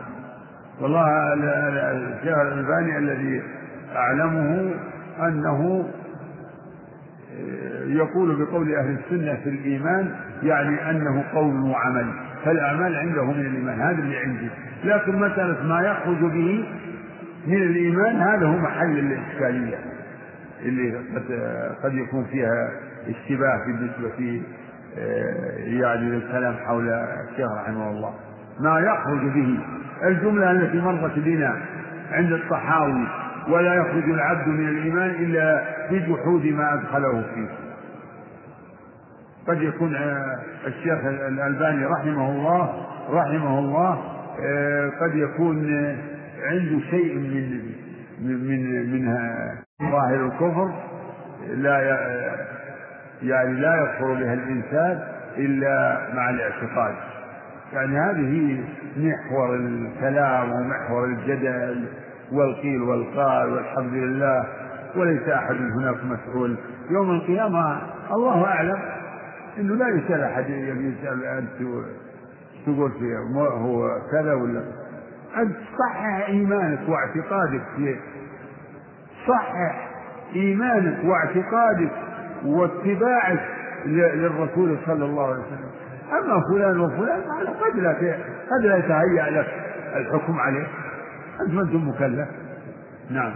والله 0.81 1.33
الشيخ 1.33 2.37
الألباني 2.37 2.97
الذي 2.97 3.43
أعلمه 3.95 4.73
أنه 5.19 5.89
يقول 7.85 8.45
بقول 8.45 8.75
أهل 8.75 8.97
السنة 8.99 9.35
في 9.43 9.49
الإيمان 9.49 10.15
يعني 10.43 10.89
أنه 10.89 11.23
قول 11.33 11.61
وعمل. 11.61 12.13
فالأعمال 12.45 12.95
عنده 12.95 13.23
من 13.23 13.45
الإيمان. 13.45 13.79
هذا 13.79 13.99
اللي 13.99 14.17
عندي. 14.17 14.49
لكن 14.83 15.15
مسألة 15.15 15.63
ما 15.63 15.81
يخرج 15.81 16.31
به 16.31 16.65
من 17.47 17.63
الإيمان 17.63 18.15
هذا 18.15 18.45
هو 18.45 18.57
محل 18.57 18.99
الإشكالية 18.99 19.77
اللي 20.61 20.97
قد 20.97 21.41
قد 21.83 21.93
يكون 21.93 22.25
فيها 22.25 22.69
اشتباه 23.07 23.65
بالنسبة 23.65 24.41
آه، 24.97 25.57
يعني 25.57 26.09
للكلام 26.09 26.55
حول 26.65 26.89
الشيخ 26.89 27.51
رحمه 27.51 27.89
الله. 27.89 28.13
ما 28.59 28.79
يخرج 28.79 29.19
به 29.19 29.59
الجملة 30.03 30.51
التي 30.51 30.77
مرت 30.77 31.19
بنا 31.19 31.55
عند 32.11 32.31
الطحاوي 32.31 33.07
ولا 33.49 33.73
يخرج 33.73 34.03
العبد 34.03 34.47
من 34.47 34.69
الإيمان 34.69 35.09
إلا 35.09 35.63
بجحود 35.91 36.45
ما 36.45 36.73
أدخله 36.73 37.23
فيه. 37.35 37.49
قد 39.47 39.61
يكون 39.61 39.95
آه، 39.95 40.39
الشيخ 40.67 41.05
الألباني 41.05 41.85
رحمه 41.85 42.29
الله 42.29 42.87
رحمه 43.09 43.59
الله 43.59 44.03
آه، 44.45 44.89
قد 45.01 45.15
يكون 45.15 45.67
عنده 46.43 46.79
شيء 46.89 47.15
من 47.15 47.61
من 48.21 48.91
من 48.91 49.15
ظاهر 49.91 50.25
الكفر 50.25 50.71
لا 51.55 51.79
يعني 53.23 53.53
لا 53.53 53.75
يكفر 53.75 54.13
بها 54.13 54.33
الإنسان 54.33 55.03
إلا 55.37 56.07
مع 56.13 56.29
الاعتقاد. 56.29 56.95
يعني 57.73 57.99
هذه 57.99 58.63
محور 58.97 59.55
الكلام 59.55 60.51
ومحور 60.51 61.05
الجدل 61.05 61.85
والقيل 62.31 62.81
والقال 62.81 63.53
والحمد 63.53 63.93
لله 63.93 64.43
وليس 64.95 65.29
أحد 65.29 65.55
هناك 65.55 65.97
مسؤول. 66.05 66.57
يوم 66.89 67.11
القيامة 67.11 67.81
الله 68.11 68.45
أعلم 68.45 68.79
أنه 69.59 69.75
لا 69.75 69.87
يسأل 69.87 70.23
أحد 70.23 70.49
يسأل 70.49 71.25
أنت 71.25 71.47
تقول 72.65 72.91
هو 73.37 74.01
كذا 74.11 74.33
ولا 74.33 74.63
أن 75.37 75.53
تصحح 75.53 76.27
إيمانك 76.27 76.79
واعتقادك 76.89 77.63
في 77.75 77.95
صحح 79.27 79.89
إيمانك 80.35 81.05
واعتقادك 81.05 81.91
واتباعك 82.45 83.39
للرسول 83.85 84.77
صلى 84.85 85.05
الله 85.05 85.23
عليه 85.23 85.41
وسلم. 85.41 85.71
أما 86.11 86.41
فلان 86.51 86.79
وفلان 86.79 87.21
قد 87.61 87.79
لا 87.79 87.91
قد 88.51 88.65
لا 88.65 88.77
يتهيأ 88.77 89.29
لك 89.29 89.47
الحكم 89.95 90.39
عليه. 90.39 90.67
أنت 91.41 91.53
ما 91.53 91.61
أنت 91.61 91.73
مكلف. 91.73 92.27
نعم. 93.09 93.33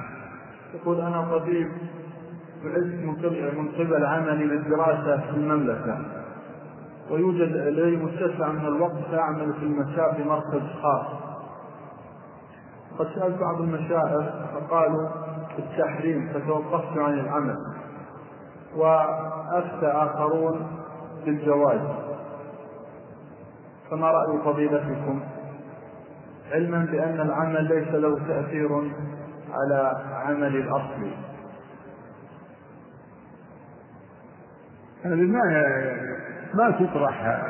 يقول 0.74 1.02
أنا 1.02 1.22
طبيب 1.22 1.68
بعثت 2.64 3.06
من 3.58 3.68
قبل 3.78 4.06
عملي 4.06 4.46
للدراسة 4.46 5.18
في 5.18 5.38
المملكة. 5.38 5.98
ويوجد 7.12 7.56
لدي 7.56 7.98
متسع 7.98 8.52
من 8.52 8.66
الوقت 8.66 9.14
أعمل 9.14 9.54
في 9.54 9.64
المساء 9.66 10.14
في 10.14 10.24
مركز 10.24 10.62
خاص. 10.82 11.31
قد 13.02 13.08
سألت 13.16 13.40
بعض 13.40 13.62
المشايخ 13.62 14.36
فقالوا 14.54 15.10
التحريم 15.60 16.30
فتوقفت 16.34 16.98
عن 16.98 17.14
العمل 17.14 17.58
وأفتى 18.76 19.86
آخرون 19.86 20.68
بالجواز. 21.26 21.82
فما 23.92 24.12
رأي 24.12 24.38
فضيلتكم؟ 24.46 25.20
علما 26.52 26.88
بأن 26.92 27.20
العمل 27.22 27.64
ليس 27.64 27.88
له 27.88 28.20
تأثير 28.28 28.92
على 29.52 30.02
عمل 30.14 30.56
الأصلي 30.56 31.14
هذه 35.04 35.22
ما 35.22 35.42
ما 36.54 36.72
تطرح 36.72 37.46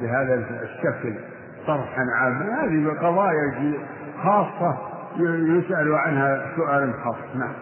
بهذا 0.00 0.34
الشكل 0.62 1.14
طرحا 1.66 2.02
عاما. 2.14 2.64
هذه 2.64 2.98
قضايا 3.00 3.74
خاصة 4.22 4.87
يسأل 5.16 5.94
عنها 5.94 6.56
سؤال 6.56 6.94
خاص. 7.04 7.16
نعم. 7.34 7.54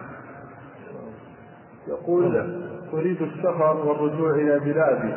يقول 1.87 2.57
أريد 2.93 3.21
السفر 3.21 3.77
والرجوع 3.85 4.31
إلى 4.31 4.59
بلادي 4.59 5.13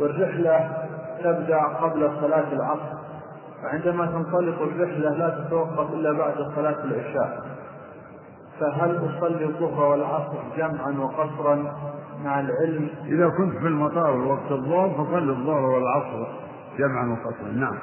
والرحلة 0.00 0.86
تبدأ 1.22 1.62
قبل 1.62 2.10
صلاة 2.20 2.52
العصر 2.52 2.96
وعندما 3.64 4.06
تنطلق 4.06 4.62
الرحلة 4.62 5.10
لا 5.10 5.44
تتوقف 5.44 5.94
إلا 5.94 6.12
بعد 6.12 6.34
صلاة 6.56 6.84
العشاء 6.84 7.44
فهل 8.60 8.96
أصلي 8.96 9.44
الظهر 9.44 9.90
والعصر 9.90 10.38
جمعا 10.56 10.90
وقصرا 10.98 11.72
مع 12.24 12.40
العلم؟ 12.40 12.88
إذا 13.04 13.28
كنت 13.28 13.56
في 13.56 13.66
المطار 13.66 14.16
وقت 14.16 14.50
الظهر 14.50 14.90
فصلي 14.90 15.32
الظهر 15.32 15.64
والعصر 15.64 16.26
جمعا 16.78 17.06
وقصرا. 17.06 17.52
نعم. 17.52 17.78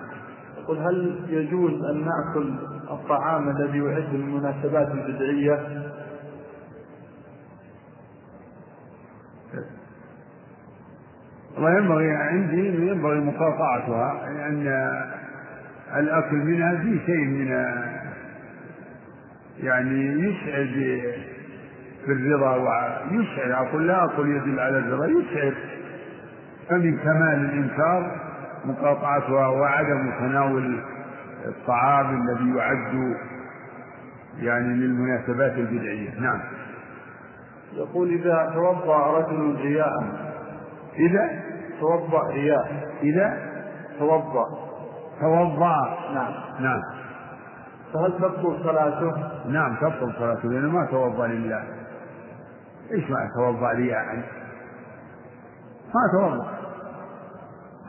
يقول 0.64 0.78
هل 0.78 1.20
يجوز 1.30 1.84
أن 1.84 2.06
نأكل 2.06 2.54
الطعام 2.92 3.50
الذي 3.50 3.78
يعد 3.78 4.14
للمناسبات 4.14 4.92
البدعية 4.92 5.60
وينبغي 11.58 12.12
عندي 12.12 12.68
ينبغي 12.68 13.20
مقاطعتها 13.20 14.30
لأن 14.30 14.68
الأكل 15.96 16.36
منها 16.36 16.76
في 16.78 17.00
شيء 17.06 17.26
من 17.26 17.48
يعني 19.64 20.06
يشعر 20.06 20.68
بالرضا 22.08 22.56
ويشعر 22.56 23.68
أقول 23.68 23.88
لا 23.88 24.04
أقول 24.04 24.30
يدل 24.36 24.60
على 24.60 24.78
الرضا 24.78 25.06
يشعر 25.06 25.54
فمن 26.70 26.98
كمال 26.98 27.46
الإنكار 27.46 28.33
مقاطعتها 28.66 29.48
وعدم 29.48 30.12
تناول 30.20 30.84
الطعام 31.46 32.22
الذي 32.22 32.58
يعد 32.58 33.16
يعني 34.38 34.74
للمناسبات 34.74 35.52
البدعية. 35.52 36.20
نعم. 36.20 36.42
يقول 37.74 38.10
إذا 38.10 38.52
توضأ 38.54 39.18
رجل 39.18 39.56
رياء. 39.56 40.04
إذا؟ 40.96 41.42
توضأ 41.80 42.28
رياء. 42.28 42.90
إذا؟ 43.04 43.38
توضأ. 44.00 44.46
توضأ. 45.22 45.98
نعم. 46.14 46.34
نعم. 46.60 46.82
فهل 47.94 48.18
تبطل 48.18 48.64
صلاته؟ 48.64 49.12
نعم 49.48 49.76
تبطل 49.76 50.14
صلاته 50.20 50.50
لأنه 50.50 50.72
ما 50.72 50.86
توضأ 50.86 51.28
لله. 51.28 51.64
إيش 52.92 53.10
معنى 53.10 53.30
توضأ 53.36 53.72
رياء؟ 53.72 54.16
ما 55.94 56.20
توضأ. 56.20 56.63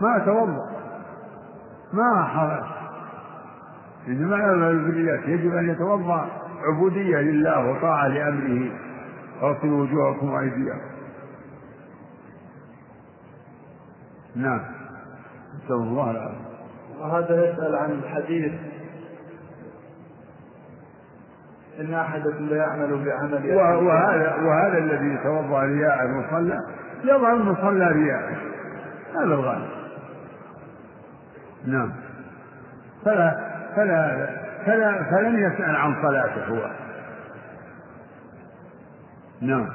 ما 0.01 0.19
توضأ. 0.19 0.71
ما 1.93 2.25
حرج 2.25 2.65
إنما 4.09 4.71
البريات 4.71 5.29
يجب 5.29 5.57
أن 5.57 5.71
يتوضأ. 5.71 6.27
عبودية 6.65 7.17
لله 7.17 7.71
وطاعة 7.71 8.09
لأمره. 8.09 8.71
أغسلوا 9.43 9.83
وجوهكم 9.83 10.33
وأيديكم. 10.33 10.81
نعم. 14.37 14.61
نسأل 15.65 15.75
الله 15.75 16.11
العافية. 16.11 16.45
وهذا 17.01 17.51
يسأل 17.51 17.75
عن 17.77 17.91
الحديث. 17.91 18.53
إن 21.81 21.95
أحدكم 21.95 22.47
لا 22.47 22.57
يعمل 22.57 23.05
بعمل 23.05 23.57
وهذا 23.57 24.35
وهذا 24.35 24.79
الذي 24.79 25.15
يتوضأ 25.15 25.61
رياء 25.61 26.03
المصلى 26.03 26.59
يضع 27.05 27.33
المصلى 27.33 27.89
رياء. 27.89 28.37
هذا 29.15 29.25
الغالب. 29.25 29.74
نعم. 31.67 31.93
فلا 33.05 33.55
فلا 33.77 34.29
فلا 34.67 35.03
فلم 35.11 35.39
يسأل 35.39 35.77
عن 35.77 36.03
صلاته 36.03 36.47
هو. 36.49 36.71
نعم. 39.41 39.69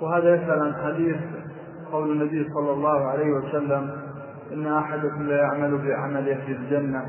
وهذا 0.00 0.34
يسأل 0.34 0.60
عن 0.60 0.74
حديث 0.84 1.16
قول 1.92 2.10
النبي 2.10 2.48
صلى 2.54 2.72
الله 2.72 3.08
عليه 3.08 3.30
وسلم 3.30 3.90
إن 4.52 4.66
أحدكم 4.66 5.26
لا 5.26 5.36
يعمل 5.36 5.78
بعمل 5.78 6.28
أهل 6.28 6.52
الجنة 6.52 7.04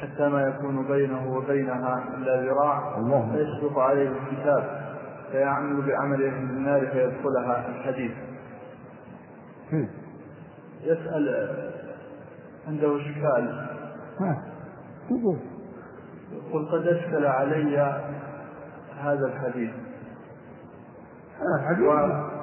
حتى 0.00 0.28
ما 0.28 0.42
يكون 0.42 0.86
بينه 0.86 1.36
وبينها 1.36 2.04
إلا 2.16 2.42
ذراع 2.42 3.02
فيسبق 3.32 3.78
عليه 3.78 4.08
الكتاب. 4.08 4.82
فيعمل 5.32 5.82
بعمل 5.82 6.24
أهل 6.24 6.50
النار 6.50 6.80
فيدخلها 6.80 7.68
الحديث. 7.68 8.12
يسأل 10.82 11.28
عنده 12.68 12.96
إشكال 12.96 13.68
يقول 16.32 16.66
قد 16.66 16.86
أشكل 16.86 17.26
علي 17.26 18.02
هذا 19.02 19.26
الحديث. 19.26 19.70
الحديث 21.58 21.86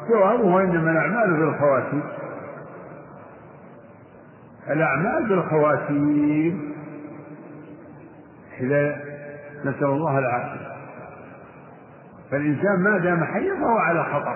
جوابه 0.09 0.61
إنما 0.61 0.91
الأعمال 0.91 1.37
بالخواتيم. 1.39 2.03
الأعمال 4.69 5.29
بالخواتيم. 5.29 6.75
إذا 8.59 8.95
نسأل 9.65 9.85
الله 9.85 10.19
العافية. 10.19 10.69
فالإنسان 12.31 12.79
ما 12.79 12.97
دام 12.97 13.23
حيا 13.23 13.55
فهو 13.55 13.77
على 13.77 14.03
خطر 14.03 14.35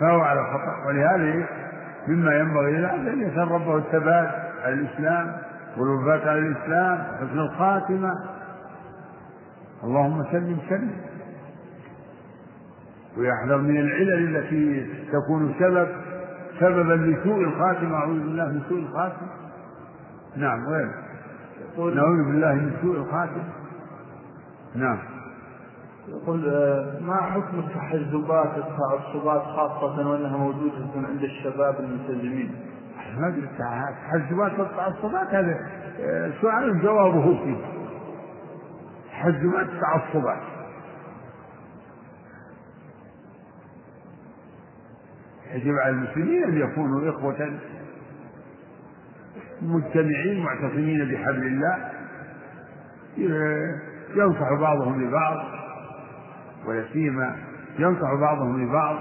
فهو 0.00 0.20
على 0.20 0.44
خطر 0.44 0.86
ولهذا 0.86 1.46
مما 2.08 2.34
ينبغي 2.34 2.72
للعبد 2.72 3.08
أن 3.08 3.20
يسأل 3.20 3.50
ربه 3.50 3.76
الثبات 3.76 4.30
على 4.62 4.74
الإسلام 4.74 5.36
والوفاة 5.76 6.30
على 6.30 6.38
الإسلام 6.38 6.98
حسن 7.16 7.38
الخاتمة. 7.38 8.10
اللهم 9.84 10.24
سلم 10.32 10.58
سلم. 10.68 10.90
ويحذر 13.18 13.58
من 13.58 13.76
العلل 13.76 14.36
التي 14.36 14.86
تكون 15.12 15.54
سبب 15.58 15.88
سببا 16.60 16.92
لسوء 16.92 17.44
الخاتمة. 17.44 17.96
أعوذ 17.96 18.20
بالله 18.20 18.46
من 18.46 18.62
سوء 18.68 18.78
الخاتمة. 18.78 19.28
نعم 20.36 20.66
وين؟ 20.66 20.90
نعوذ 21.78 22.24
بالله 22.24 22.54
من 22.54 22.72
سوء 22.82 22.96
الخاتمة. 22.96 23.44
نعم. 24.74 25.13
يقول 26.08 26.48
آه، 26.48 27.00
ما 27.00 27.16
حكم 27.16 27.58
التحزبات 27.58 28.58
التعصبات 28.58 29.42
خاصة 29.42 30.08
وأنها 30.08 30.36
موجودة 30.36 30.74
عند 30.94 31.22
الشباب 31.22 31.80
الملتزمين؟ 31.80 32.54
ما 33.18 33.28
أدري 33.28 33.48
تحزبات 33.58 34.52
التعصبات 34.60 35.34
هذا 35.34 35.58
آه، 36.00 36.32
سؤال 36.40 36.82
جوابه 36.82 37.44
فيه. 37.44 37.56
تحزبات 39.10 39.68
التعصبات 39.68 40.42
يجب 45.54 45.74
على 45.78 45.90
المسلمين 45.90 46.44
أن 46.44 46.56
يكونوا 46.56 47.10
إخوة 47.10 47.58
مجتمعين 49.62 50.44
معتصمين 50.44 51.04
بحبل 51.04 51.46
الله. 51.46 51.90
ينصح 54.16 54.52
بعضهم 54.60 55.04
لبعض. 55.04 55.63
ولا 56.66 56.84
سيما 56.92 57.36
ينصح 57.78 58.14
بعضهم 58.20 58.62
لبعض 58.64 58.96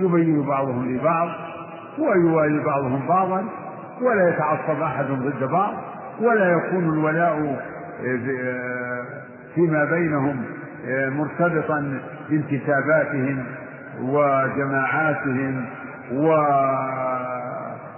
ويبين 0.00 0.46
بعضهم 0.46 0.94
لبعض 0.94 1.28
ويوالي 1.98 2.64
بعضهم 2.64 3.06
بعضا 3.08 3.44
ولا 4.02 4.28
يتعصب 4.28 4.82
أحد 4.82 5.04
ضد 5.04 5.44
بعض 5.44 5.74
ولا 6.20 6.52
يكون 6.52 6.84
الولاء 6.84 7.62
فيما 9.54 9.84
بينهم 9.84 10.44
مرتبطا 10.88 12.00
بانتساباتهم 12.30 13.44
وجماعاتهم 14.00 15.66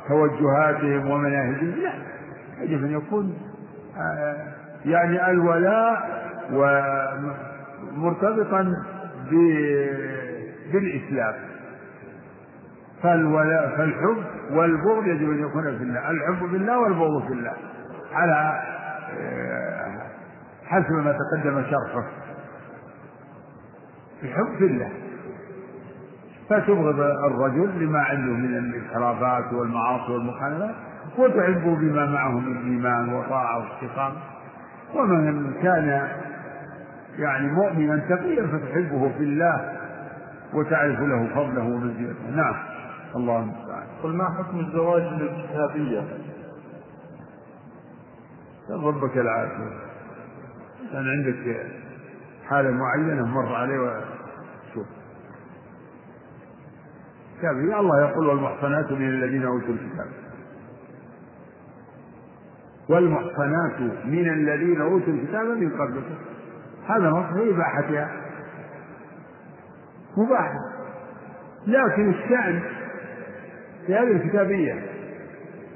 وتوجهاتهم 0.09 1.11
ومناهجهم. 1.11 1.75
لا 1.83 1.92
يجب 2.62 2.85
أن 2.85 2.90
يكون 2.90 3.35
يعني 4.85 5.31
الولاء 5.31 6.22
ومرتبطا 6.53 8.73
بالإسلام. 10.73 11.35
فالحب 13.03 14.25
والبغض 14.51 15.07
يجب 15.07 15.31
أن 15.31 15.38
يكون 15.38 15.62
في 15.79 15.85
الله. 15.85 16.11
الحب 16.11 16.49
في 16.51 16.57
الله 16.57 16.79
والبغض 16.79 17.27
في 17.27 17.33
الله. 17.33 17.53
على 18.12 18.61
آه، 19.21 19.99
حسب 20.67 20.93
ما 20.93 21.12
تقدم 21.12 21.62
شرحه. 21.62 22.05
الحب 24.23 24.57
في 24.59 24.67
الله. 24.67 24.88
فتبغض 26.51 27.01
الرجل 27.01 27.85
لما 27.85 28.01
عنده 28.03 28.33
من 28.33 28.55
الانحرافات 28.59 29.53
والمعاصي 29.53 30.12
والمخالفات 30.12 30.75
وتحبه 31.19 31.77
بما 31.77 32.07
معه 32.07 32.38
من 32.38 32.57
إيمان 32.57 33.15
وطاعة 33.15 33.59
واستقامه 33.59 34.17
ومن 34.95 35.53
كان 35.62 36.09
يعني 37.18 37.53
مؤمنا 37.53 37.96
تقيا 37.96 38.46
فتحبه 38.46 39.12
في 39.18 39.25
الله 39.25 39.79
وتعرف 40.55 41.01
له 41.01 41.29
فضله 41.35 41.62
ومنزلته 41.62 42.31
نعم. 42.37 42.55
الله 43.16 43.38
المستعان. 43.38 43.87
قل 44.03 44.16
ما 44.16 44.25
حكم 44.25 44.61
الزواج 44.61 45.03
للكتابية؟ 45.03 46.05
ربك 48.70 49.16
العافية. 49.18 49.79
كان 50.92 51.09
عندك 51.09 51.66
حالة 52.48 52.70
معينة 52.70 53.27
مر 53.27 53.55
عليه 53.55 53.79
وشوف 53.79 54.87
كتابية 57.38 57.81
الله 57.81 58.01
يقول 58.01 58.27
والمحصنات 58.27 58.92
من 58.92 59.09
الذين 59.09 59.44
أوتوا 59.44 59.75
الكتاب. 59.75 60.07
والمحصنات 62.88 63.81
من 64.05 64.29
الذين 64.29 64.81
أوتوا 64.81 65.12
الكتاب 65.12 65.46
من 65.46 65.70
قبلكم. 65.70 66.14
هذا 66.88 67.09
نص 67.11 67.35
في 67.35 67.51
إباحتها 67.51 68.09
مباح 70.16 70.53
لكن 71.66 72.11
الشأن 72.11 72.61
في 73.87 73.95
هذه 73.95 74.12
الكتابية 74.12 74.83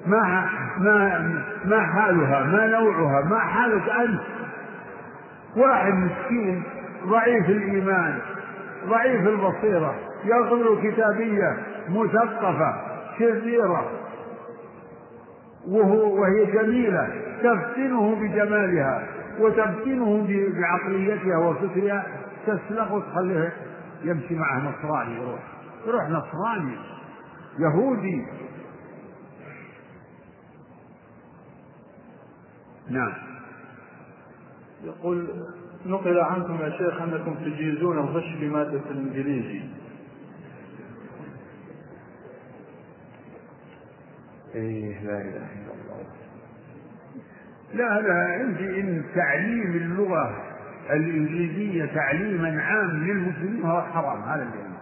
ما 0.07 0.49
ما 0.79 1.19
ما 1.65 1.81
حالها 1.81 2.43
ما 2.45 2.67
نوعها 2.67 3.25
ما 3.25 3.39
حالك 3.39 3.89
أنت. 3.89 4.21
واحد 5.57 5.93
مسكين 5.93 6.63
ضعيف 7.07 7.49
الإيمان 7.49 8.19
ضعيف 8.87 9.29
البصيرة 9.29 9.95
يأخذ 10.25 10.83
كتابية 10.83 11.57
مثقفة 11.89 12.75
شريرة 13.19 13.91
وهو 15.69 16.21
وهي 16.21 16.47
جميلة 16.47 17.09
تفتنه 17.43 18.15
بجمالها. 18.15 19.03
وتفتنه 19.41 20.27
بعقليتها 20.61 21.39
وفكرها 21.39 22.07
تسلخ 22.47 22.93
وتخليه 22.93 23.53
يمشي 24.05 24.35
معه 24.35 24.59
نصراني 24.71 25.15
يروح. 25.15 25.41
يروح 25.87 26.09
نصراني 26.09 26.77
يهودي. 27.59 28.27
نعم. 32.91 33.13
يقول 34.85 35.29
نقل 35.87 36.19
عنكم 36.21 36.55
يا 36.61 36.71
شيخ 36.71 37.03
أنكم 37.03 37.35
تجيزون 37.35 37.99
الغش 37.99 38.35
بماده 38.41 38.81
الانجليزي 38.91 39.61
إيه 44.55 45.05
لا 45.05 45.21
إله 45.21 45.53
إلا 45.53 45.73
الله. 45.73 46.07
لا 47.77 48.01
لا 48.01 48.39
عندي 48.41 48.81
إن 48.81 49.03
تعليم 49.15 49.73
اللغة 49.77 50.37
الإنجليزية 50.91 51.95
تعليما 51.95 52.63
عام 52.63 52.91
للمسلمين 52.91 53.63
هو 53.65 53.83
حرام 53.83 54.23
هذا 54.23 54.43
اللي 54.43 54.63
عندي. 54.63 54.77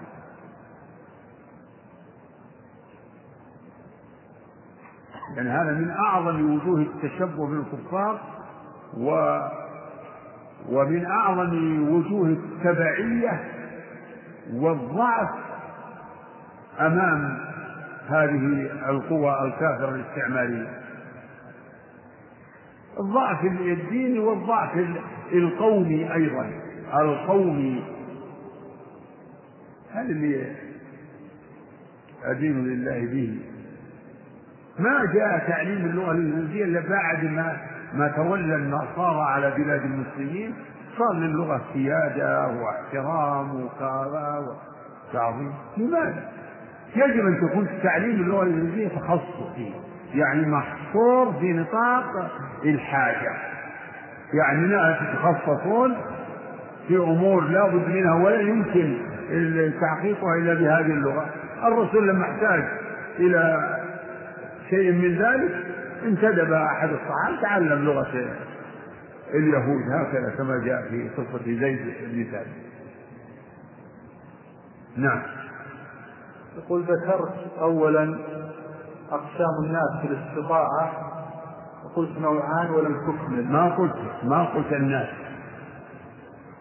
يعني 5.36 5.50
هذا 5.50 5.72
من 5.72 5.90
أعظم 5.90 6.54
وجوه 6.54 6.80
التشبه 6.80 7.46
بالكفار 7.46 8.20
و 8.96 9.38
ومن 10.68 11.06
أعظم 11.06 11.88
وجوه 11.88 12.26
التبعية 12.26 13.44
والضعف 14.52 15.30
أمام 16.80 17.38
هذه 18.08 18.70
القوى 18.88 19.42
الكافرة 19.42 19.94
الاستعمارية. 19.94 20.83
الضعف 23.00 23.44
الديني 23.44 24.18
والضعف 24.18 24.70
القومي 25.32 26.14
أيضا. 26.14 26.50
القومي 27.00 27.84
هذا 29.92 30.10
اللي 30.10 30.56
أدين 32.24 32.64
لله 32.64 33.00
به. 33.00 33.38
ما 34.78 35.12
جاء 35.14 35.48
تعليم 35.48 35.84
اللغة 35.84 36.10
الإنجليزية 36.10 36.64
إلا 36.64 36.80
بعد 36.80 37.24
ما 37.24 37.56
ما 37.94 38.08
تولى 38.08 38.54
النصارى 38.54 39.20
على 39.20 39.50
بلاد 39.50 39.80
المسلمين. 39.80 40.54
صار 40.98 41.14
للغة 41.14 41.60
سيادة 41.72 42.48
واحترام 42.48 43.64
وكذا 43.64 44.56
وتعظيم. 45.10 45.52
لماذا؟ 45.76 46.28
يجب 46.96 47.26
أن 47.26 47.48
تكون 47.48 47.68
تعليم 47.82 48.10
اللغة 48.10 48.42
الإنجليزية 48.42 48.88
تخصصي. 48.88 49.74
يعني 50.14 50.46
محصور 50.46 51.32
في 51.40 51.52
نطاق 51.52 52.30
الحاجة. 52.64 53.32
يعني 54.34 54.66
ناس 54.66 54.96
يتخصصون 55.02 55.96
في 56.88 56.96
أمور 56.96 57.44
لا 57.44 57.68
بد 57.68 57.88
منها 57.88 58.14
ولا 58.24 58.40
يمكن 58.40 58.98
تحقيقها 59.80 60.36
إلا 60.38 60.54
بهذه 60.54 60.92
اللغة. 60.92 61.26
الرسول 61.64 62.08
لما 62.08 62.24
احتاج 62.24 62.64
إلى 63.18 63.70
شيء 64.70 64.92
من 64.92 65.18
ذلك 65.18 65.66
انتدب 66.04 66.52
أحد 66.52 66.88
الصحابة 66.88 67.42
تعلم 67.42 67.84
لغة 67.84 68.06
اليهود 69.34 69.82
هكذا 69.90 70.34
كما 70.38 70.58
جاء 70.64 70.82
في 70.90 71.08
قصة 71.08 71.44
زيد 71.44 71.94
بن 72.12 72.24
ثابت. 72.32 72.46
نعم. 74.96 75.22
يقول 76.56 76.82
ذكرت 76.82 77.32
أولا 77.58 78.18
أقسام 79.14 79.64
الناس 79.64 80.00
في 80.02 80.06
الاستطاعة؟ 80.06 80.92
وقلت 81.84 82.18
نوعان 82.18 82.70
ولم 82.70 82.94
تكمل 82.94 83.52
ما 83.52 83.76
قلت 83.76 83.96
ما 84.22 84.44
قلت 84.44 84.72
الناس. 84.72 85.08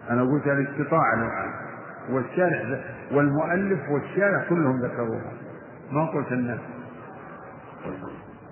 أنا 0.09 0.21
قلت 0.21 0.47
الاستطاعة 0.47 1.15
نوعان. 1.15 1.53
والشارع 2.09 2.79
والمؤلف 3.11 3.79
والشارع 3.89 4.45
كلهم 4.49 4.81
ذكروها. 4.81 5.31
ما 5.91 6.05
قلت 6.05 6.31
الناس. 6.31 6.59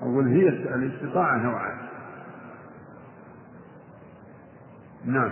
أقول 0.02 0.28
هي 0.28 0.50
الاستطاعة 0.50 1.38
نوعان. 1.38 1.78
نعم. 5.06 5.32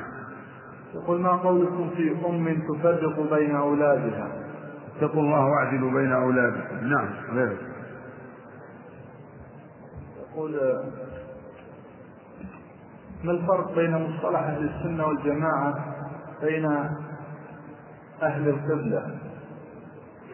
يقول 0.93 1.21
ما 1.21 1.29
قولكم 1.29 1.89
في 1.89 2.25
أم 2.25 2.62
تفرق 2.67 3.34
بين 3.36 3.55
أولادها؟ 3.55 4.27
اتقوا 4.97 5.21
الله 5.21 5.45
واعدلوا 5.45 5.91
بين 5.91 6.12
أولادكم. 6.12 6.75
نعم 6.82 7.10
غير. 7.32 7.58
يقول 10.33 10.51
ما 13.23 13.31
الفرق 13.31 13.75
بين 13.75 13.91
مصطلح 13.91 14.39
أهل 14.39 14.69
السنة 14.69 15.05
والجماعة 15.07 15.73
بين 16.41 16.65
أهل 18.23 18.49
القبلة؟ 18.49 19.15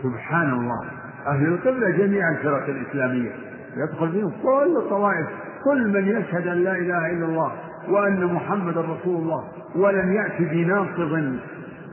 سبحان 0.03 0.53
الله. 0.53 0.85
أهل 1.27 1.47
القبلة 1.47 1.89
جميع 1.89 2.29
الفرق 2.31 2.69
الإسلامية 2.69 3.31
يدخل 3.77 4.11
فيهم 4.11 4.31
كل 4.43 4.77
الطوائف 4.77 5.27
كل 5.65 5.87
من 5.93 6.07
يشهد 6.07 6.47
أن 6.47 6.63
لا 6.63 6.71
إله 6.75 7.11
إلا 7.11 7.25
الله 7.25 7.51
وأن 7.89 8.25
محمد 8.25 8.77
رسول 8.77 9.21
الله 9.21 9.43
ولم 9.75 10.13
يأتي 10.13 10.45
بناقض 10.45 11.13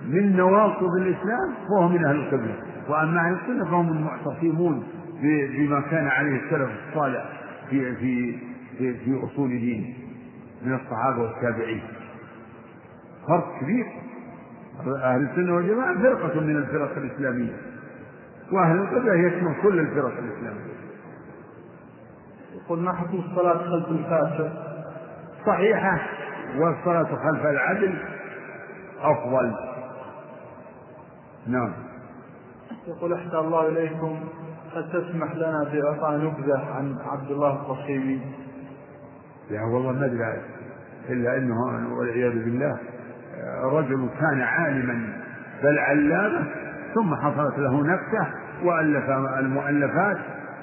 من 0.08 0.36
نواقض 0.36 0.94
الإسلام 0.96 1.54
فهو 1.68 1.88
من 1.88 2.04
أهل 2.04 2.16
القبلة. 2.16 2.54
وأما 2.88 3.20
أهل 3.20 3.36
السنة 3.42 3.64
فهم 3.64 3.88
المعتصمون 3.88 4.82
بما 5.58 5.80
كان 5.80 6.06
عليه 6.08 6.40
السلف 6.44 6.70
الصالح. 6.88 7.41
في 7.72 7.96
في 7.96 8.38
في, 8.78 8.94
في 8.94 9.24
أصول 9.24 9.48
دينه 9.48 9.94
من 10.62 10.74
الصحابة 10.74 11.22
والتابعين. 11.22 11.82
فرق 13.28 13.60
كبير. 13.60 13.86
أهل 14.86 15.28
السنة 15.30 15.54
والجماعة 15.54 16.02
فرقة 16.02 16.40
من 16.40 16.56
الفرق 16.56 16.96
الإسلامية 16.96 17.52
وأهل 18.52 18.76
القبلة 18.78 19.14
يشمل 19.14 19.54
كل 19.62 19.78
الفرق 19.78 20.18
الإسلامية. 20.18 20.72
يقول 22.54 22.78
ما 22.78 22.92
حكم 22.92 23.18
الصلاة 23.18 23.58
خلف 23.58 23.88
الفاسق 23.88 24.52
صحيحة 25.46 25.98
والصلاة 26.58 27.04
خلف 27.04 27.46
العدل 27.46 27.94
أفضل. 29.00 29.54
نعم. 31.46 31.72
يقول 32.86 33.12
أحسن 33.12 33.36
الله 33.36 33.68
إليكم. 33.68 34.20
هل 34.74 34.84
تسمح 34.92 35.34
لنا 35.36 35.64
بإعطاء 35.72 36.18
نبذة 36.18 36.66
عن 36.74 36.96
عبد 37.12 37.30
الله 37.30 37.52
القصيمي؟ 37.52 38.20
لا 39.50 39.62
والله 39.62 39.92
ما 39.92 40.06
أدري 40.06 40.42
إلا 41.10 41.36
أنه 41.36 41.56
والعياذ 41.98 42.44
بالله 42.44 42.78
رجل 43.62 44.08
كان 44.20 44.40
عالما 44.40 45.12
بل 45.62 45.78
علامة 45.78 46.44
ثم 46.94 47.14
حصلت 47.14 47.58
له 47.58 47.82
نكتة 47.82 48.26
وألف 48.64 49.10
المؤلفات 49.38 50.18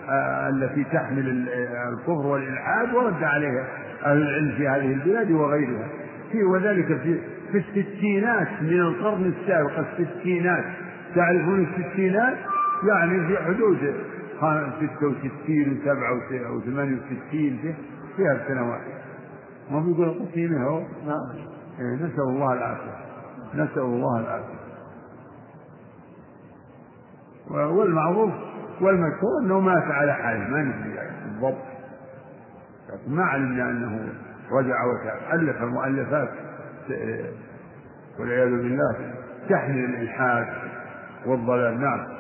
آه، 0.09 0.49
التي 0.49 0.83
تحمل 0.83 1.47
الكفر 1.93 2.27
والإلحاد 2.27 2.93
ورد 2.93 3.23
عليها 3.23 3.67
أهل 4.05 4.21
العلم 4.21 4.51
في 4.57 4.67
هذه 4.67 4.93
البلاد 4.93 5.31
وغيرها. 5.31 5.87
في 6.31 6.43
وذلك 6.43 6.85
في 6.85 7.19
في 7.51 7.57
الستينات 7.57 8.47
من 8.61 8.79
القرن 8.79 9.33
السابق 9.39 9.85
الستينات. 9.99 10.63
تعرفون 11.15 11.67
الستينات؟ 11.77 12.37
يعني 12.83 13.27
في 13.27 13.37
حدود 13.37 13.77
66 14.37 15.81
و67 15.81 16.47
و 16.51 16.61
68 16.61 17.75
في 18.15 18.25
هالسنوات. 18.25 18.81
ما 19.71 19.79
بيقول 19.79 20.09
قسيمة 20.09 20.63
هو؟ 20.63 20.79
نعم. 20.79 21.47
إيه، 21.79 21.95
نسأل 21.95 22.21
الله 22.21 22.53
العافية. 22.53 22.95
نسأل 23.55 23.81
الله 23.81 24.19
العافية. 24.19 24.59
والمعروف 27.49 28.31
والمشهور 28.81 29.41
أنه 29.43 29.59
مات 29.59 29.83
على 29.83 30.13
حاله. 30.13 30.47
ما 30.47 30.61
ندري 30.61 30.99
بالضبط. 31.25 31.63
لكن 32.89 33.15
ما 33.15 33.23
علمنا 33.23 33.69
أنه 33.69 34.09
رجع 34.51 34.85
وتاب 34.85 35.39
ألف 35.39 35.61
مؤلفات 35.61 36.29
والعياذ 38.19 38.49
بالله 38.49 39.13
تحمل 39.49 39.85
الإلحاد 39.85 40.47
والضلال. 41.25 41.81
نعم. 41.81 42.18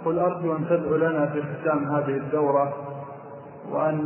يقول 0.00 0.18
أرجو 0.18 0.56
أن 0.56 0.66
تدعو 0.68 0.96
لنا 0.96 1.26
في 1.26 1.42
ختام 1.42 1.84
هذه 1.84 2.16
الدورة 2.16 2.74
وأن 3.70 4.04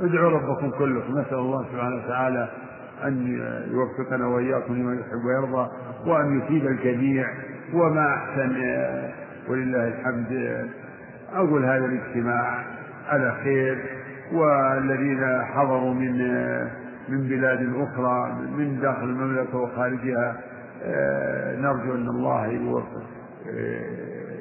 ادعوا 0.00 0.30
ربكم 0.30 0.70
كلكم. 0.70 1.18
نسأل 1.18 1.38
الله 1.38 1.64
سبحانه 1.72 1.96
وتعالى 1.96 2.48
أن 3.04 3.38
يوفقنا 3.70 4.26
وإياكم 4.26 4.74
لما 4.74 4.94
يحب 4.94 5.24
ويرضى 5.24 5.70
وأن 6.06 6.38
يفيد 6.38 6.66
الجميع. 6.66 7.26
وما 7.74 8.14
أحسن 8.14 8.50
ولله 9.48 9.88
الحمد. 9.88 10.60
أقول 11.34 11.64
هذا 11.64 11.84
الاجتماع 11.84 12.64
على 13.08 13.34
خير. 13.44 13.84
والذين 14.32 15.42
حضروا 15.44 15.94
من 15.94 16.18
من 17.08 17.28
بلاد 17.28 17.72
أخرى 17.76 18.32
من 18.56 18.80
داخل 18.80 19.04
المملكة 19.04 19.58
وخارجها 19.58 20.36
نرجو 21.60 21.94
أن 21.94 22.08
الله 22.08 22.46
يوفق 22.46 23.02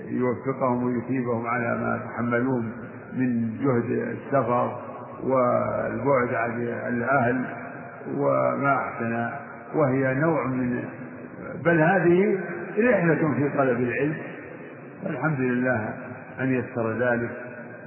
يوفقهم 0.07 0.83
ويثيبهم 0.83 1.47
على 1.47 1.77
ما 1.77 2.01
تحملون 2.05 2.71
من 3.13 3.57
جهد 3.57 3.91
السفر 3.91 4.79
والبعد 5.23 6.33
عن 6.33 6.61
الأهل 6.87 7.45
وما 8.17 8.75
أحسن 8.75 9.29
وهي 9.75 10.13
نوع 10.13 10.47
من 10.47 10.83
بل 11.65 11.79
هذه 11.79 12.39
رحلة 12.77 13.33
في 13.33 13.49
طلب 13.57 13.79
العلم. 13.79 14.17
والحمد 15.05 15.39
لله 15.39 15.93
أن 16.39 16.53
يسر 16.53 16.91
ذلك. 16.99 17.31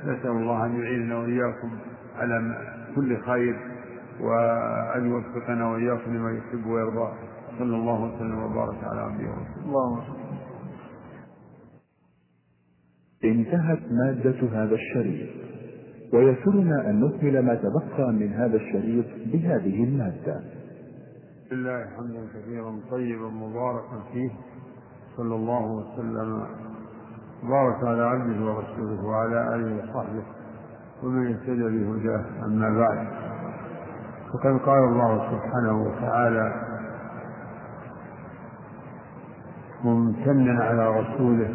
نسأل 0.05 0.31
الله 0.31 0.67
أن 0.67 0.83
يعيننا 0.83 1.17
وإياكم 1.19 1.71
على 2.19 2.55
كل 2.97 3.17
خير 3.21 3.57
وأن 4.21 5.11
يوفقنا 5.11 5.67
وإياكم 5.69 6.17
لما 6.17 6.31
يحب 6.39 6.67
ويرضى. 6.67 7.13
صلى 7.59 7.77
الله 7.77 8.01
وسلم 8.05 8.39
وبارك 8.43 8.85
على 8.85 9.01
عبده 9.01 9.25
ورسوله 9.29 9.65
اللهم 9.65 10.01
انتهت 13.27 13.79
مادة 13.91 14.49
هذا 14.53 14.75
الشريط. 14.75 15.29
ويسرنا 16.13 16.91
أن 16.91 17.01
نكمل 17.01 17.45
ما 17.47 17.55
تبقى 17.55 18.13
من 18.13 18.33
هذا 18.33 18.57
الشريط 18.57 19.07
بهذه 19.33 19.85
المادة. 19.85 20.41
لله 21.53 21.85
حمدا 21.97 22.27
كثيرا 22.35 22.79
طيبا 22.91 23.29
مباركا 23.29 24.03
فيه. 24.13 24.31
صلى 25.17 25.35
الله 25.35 25.67
وسلم. 25.67 26.47
بارك 27.43 27.85
على 27.85 28.03
عبده 28.03 28.45
ورسوله 28.45 29.05
وعلى 29.05 29.55
آله 29.55 29.77
وصحبه 29.77 30.23
ومن 31.03 31.27
اهتدى 31.27 31.63
بهداه. 31.63 32.25
أما 32.47 32.79
بعد. 32.79 33.07
فقد 34.33 34.61
قال 34.67 34.85
الله 34.85 35.31
سبحانه 35.31 35.83
وتعالى 35.83 36.53
ممتنا 39.85 40.65
على 40.65 41.01
رسوله 41.01 41.55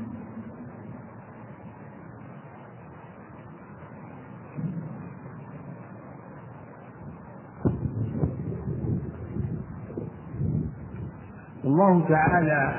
الله 11.71 12.07
تعالى 12.09 12.73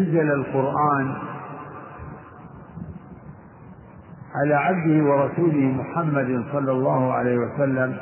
أنزل 0.00 0.32
القرآن 0.32 1.16
على 4.34 4.54
عبده 4.54 5.04
ورسوله 5.04 5.60
محمد 5.60 6.44
صلى 6.52 6.72
الله 6.72 7.12
عليه 7.12 7.38
وسلم 7.38 7.96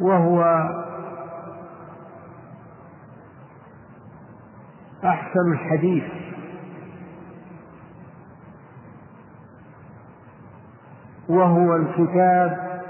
وهو 0.00 0.42
أحسن 5.04 5.52
الحديث 5.52 6.04
وهو 11.28 11.76
الكتاب 11.76 12.80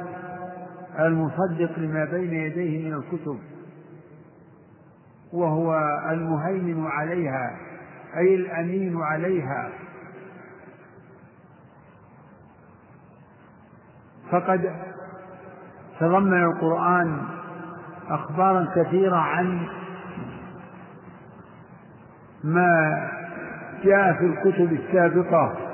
المصدق 0.99 1.79
لما 1.79 2.05
بين 2.05 2.35
يديه 2.35 2.89
من 2.89 2.95
الكتب 2.95 3.39
وهو 5.33 5.75
المهيمن 6.11 6.87
عليها 6.87 7.57
أي 8.17 8.35
الأمين 8.35 9.03
عليها. 9.03 9.69
فقد 14.31 14.73
تضمن 16.01 16.45
القرآن 16.45 17.23
أخبارا 18.09 18.69
كثيرة 18.77 19.17
عن 19.17 19.69
ما 22.45 23.09
جاء 23.85 24.13
في 24.13 24.25
الكتب 24.27 24.73
السابقة. 24.73 25.66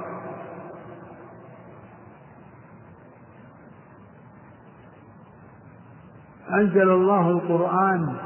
أنزل 6.55 6.91
الله 6.91 7.31
القرآن 7.31 8.17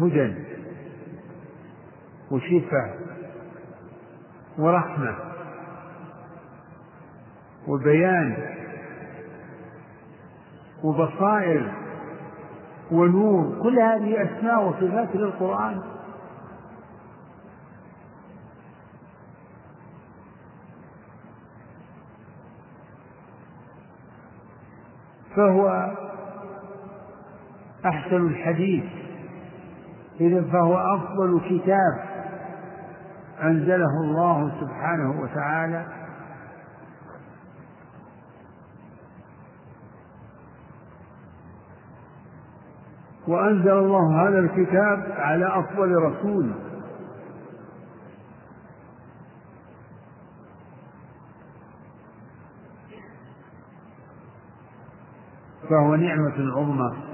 هدى 0.00 0.34
وشفاء 2.30 2.98
ورحمة 4.58 5.14
وبيان 7.68 8.56
وبصائر 10.84 11.72
ونور. 12.92 13.62
كل 13.62 13.78
هذه 13.78 14.22
أسماء 14.22 14.68
وصفات 14.68 15.16
للقرآن. 15.16 15.82
فهو 25.36 25.96
أحسن 27.86 28.26
الحديث. 28.26 28.84
إذا 30.20 30.42
فهو 30.42 30.78
أفضل 30.78 31.40
كتاب 31.40 32.04
أنزله 33.42 34.00
الله 34.00 34.60
سبحانه 34.60 35.20
وتعالى. 35.20 35.86
وأنزل 43.28 43.72
الله 43.72 44.28
هذا 44.28 44.38
الكتاب 44.38 45.12
على 45.18 45.46
أفضل 45.46 45.94
رسول. 45.94 46.52
فهو 55.70 55.94
نعمة 55.94 56.52
عظمى 56.56 57.05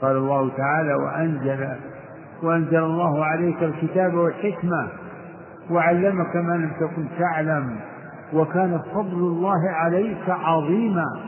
قال 0.00 0.16
الله 0.16 0.56
تعالى 0.56 0.94
وأنزل 0.94 1.68
وأنزل 2.42 2.78
الله 2.78 3.24
عليك 3.24 3.62
الكتاب 3.62 4.14
والحكمة 4.14 4.88
وعلمك 5.70 6.36
ما 6.36 6.52
لم 6.52 6.70
تكن 6.80 7.06
تعلم 7.18 7.80
وكان 8.32 8.80
فضل 8.94 9.18
الله 9.18 9.70
عليك 9.70 10.30
عظيما. 10.30 11.20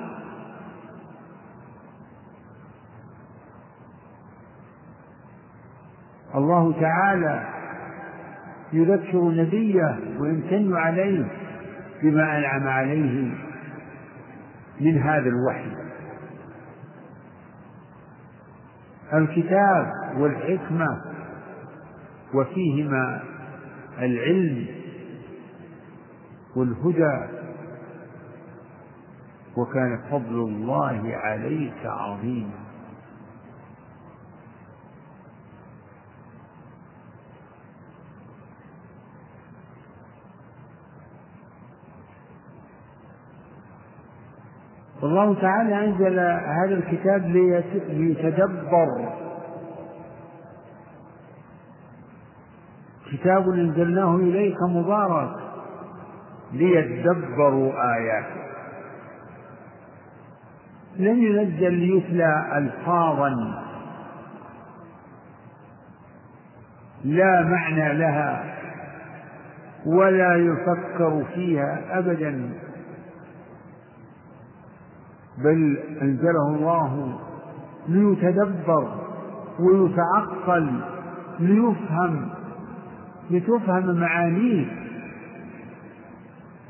الله 6.35 6.81
تعالى 6.81 7.45
يذكر 8.73 9.19
نبيه 9.19 9.99
ويمتن 10.21 10.77
عليه 10.77 11.25
بما 12.03 12.39
أنعم 12.39 12.69
عليه 12.69 13.35
من 14.81 14.99
هذا 14.99 15.29
الوحي. 15.29 15.88
الكتاب 19.15 19.93
والحكمة 20.19 21.01
وفيهما 22.35 23.21
العلم 23.99 24.67
والهدى. 26.57 27.39
وكان 29.57 29.99
فضل 30.11 30.35
الله 30.35 31.17
عليك 31.17 31.87
عظيما 31.87 32.68
والله 45.03 45.41
تعالى 45.41 45.85
أنزل 45.85 46.19
هذا 46.61 46.75
الكتاب 46.75 47.27
ليتدبر. 47.89 49.09
كتاب 53.13 53.49
أنزلناه 53.49 54.17
إليك 54.17 54.63
مبارك 54.63 55.31
ليتدبروا 56.53 57.73
آياته. 57.95 58.39
لم 60.97 61.23
ينزل 61.23 61.73
ليتلى 61.73 62.59
ألفاظا 62.59 63.31
لا 67.05 67.43
معنى 67.43 67.99
لها 67.99 68.55
ولا 69.87 70.37
يفكر 70.37 71.25
فيها 71.35 71.99
أبدا. 71.99 72.51
بل 75.45 75.79
أنزله 76.03 76.49
الله 76.57 77.19
ليتدبر 77.89 78.89
ويتعقل 79.61 80.81
ليفهم 81.41 82.29
لتفهم 83.31 84.01
معانيه 84.01 84.67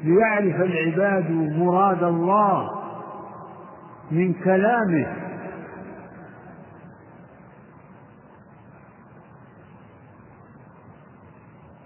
ليعرف 0.04 0.60
العباد 0.60 1.30
مراد 1.30 2.02
الله 2.02 2.70
من 4.10 4.32
كلامه. 4.32 5.06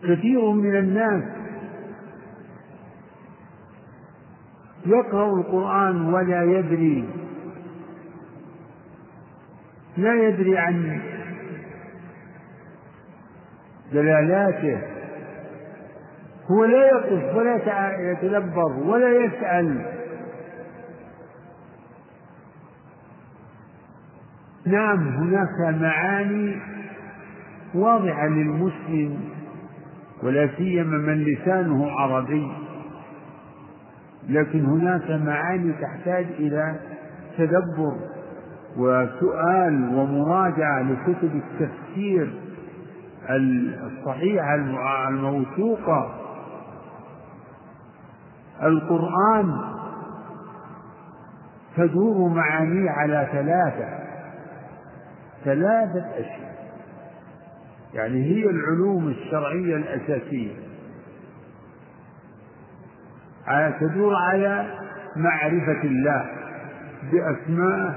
كثير 0.03 0.51
من 0.51 0.77
الناس 0.77 1.23
يقرأ 4.93 5.37
القرآن 5.37 6.15
ولا 6.15 6.43
يدري. 6.45 7.09
لا 9.97 10.15
يدري 10.15 10.59
عن 10.59 11.01
دلالاته. 13.93 14.79
هو 16.51 16.65
لا 16.65 16.87
يقف 16.87 17.37
ولا 17.37 17.57
يتدبر 18.11 18.73
ولا 18.85 19.25
يسأل. 19.25 19.93
نعم 24.67 25.09
هناك 25.09 25.81
معاني 25.81 26.57
واضحة 27.75 28.27
للمسلم 28.27 29.21
ولا 30.23 30.49
سيما 30.57 30.97
من 30.99 31.25
لسانه 31.25 31.91
عربي. 31.91 32.62
لكن 34.29 34.65
هناك 34.65 35.11
معاني 35.11 35.73
تحتاج 35.73 36.27
إلى 36.39 36.77
تدبر 37.39 37.97
وسؤال 38.77 39.95
ومراجعة 39.95 40.83
لكتب 40.83 41.31
التفسير 41.35 42.35
الصحيحة 43.31 44.55
الموثوقة. 45.09 46.15
القرآن 48.63 49.61
تدور 51.77 52.29
معانيه 52.29 52.91
على 52.91 53.29
ثلاثة 53.33 53.89
ثلاثة 55.45 56.07
أشياء. 56.15 56.53
يعني 57.95 58.25
هي 58.25 58.51
العلوم 58.51 59.09
الشرعية 59.09 59.77
الأساسية. 59.77 60.72
تدور 63.81 64.15
على 64.15 64.79
معرفة 65.17 65.83
الله 65.85 66.27
بأسمائه 67.13 67.95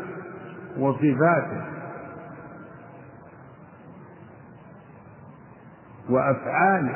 وصفاته 0.78 1.64
وأفعاله. 6.10 6.96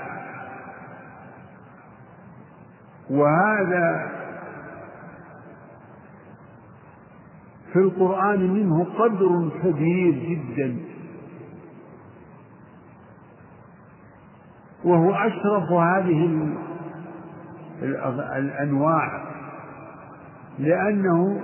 وهذا 3.10 4.12
في 7.74 7.80
القرآن 7.80 8.54
منه 8.54 8.84
قدر 8.84 9.50
كبير 9.64 10.14
جدا. 10.14 10.78
وهو 14.84 15.14
أشرف 15.16 15.72
هذه 15.72 16.26
الأنواع. 17.82 19.24
لأنه 20.60 21.42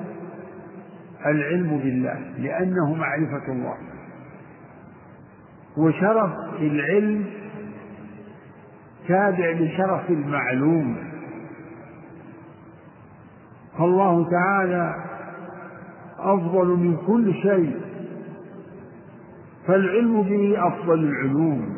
العلم 1.26 1.78
بالله 1.78 2.20
لأنه 2.38 2.94
معرفة 2.94 3.52
الله. 3.52 3.78
وشرف 5.78 6.32
العلم 6.62 7.26
تابع 9.08 9.50
لشرف 9.50 10.10
المعلوم. 10.10 10.98
فالله 13.78 14.30
تعالى 14.30 14.96
أفضل 16.20 16.68
من 16.68 16.98
كل 17.08 17.34
شيء. 17.34 17.82
فالعلم 19.68 20.22
به 20.22 20.68
أفضل 20.68 21.00
العلوم. 21.00 21.75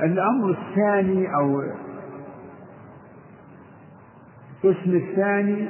الأمر 0.00 0.50
الثاني 0.50 1.34
أو 1.34 1.60
القسم 4.64 4.96
الثاني 4.96 5.68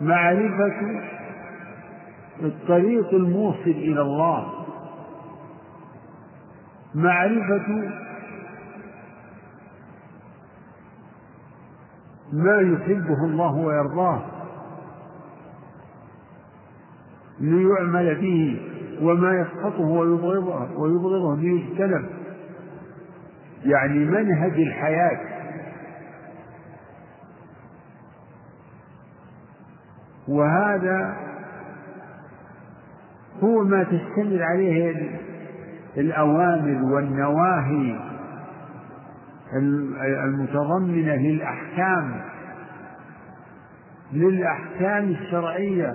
معرفة 0.00 1.00
الطريق 2.42 3.14
الموصل 3.14 3.60
إلى 3.66 4.00
الله. 4.00 4.64
معرفة 6.94 7.90
ما 12.32 12.60
يحبه 12.60 13.24
الله 13.24 13.54
ويرضاه 13.54 14.22
ليعمل 17.40 18.14
به. 18.20 18.73
وما 19.02 19.40
يسقطه 19.40 19.80
ويبغضه 19.80 20.80
ويبغضه 20.80 21.36
ليجتنب. 21.36 22.06
يعني 23.64 23.98
منهج 23.98 24.52
الحياة. 24.52 25.20
وهذا 30.28 31.16
هو 33.42 33.64
ما 33.64 33.82
تشتمل 33.82 34.42
عليه 34.42 35.10
الأوامر 35.96 36.94
والنواهي 36.94 38.00
المتضمنة 40.24 41.14
للأحكام 41.14 42.20
للأحكام 44.12 45.04
الشرعية. 45.04 45.94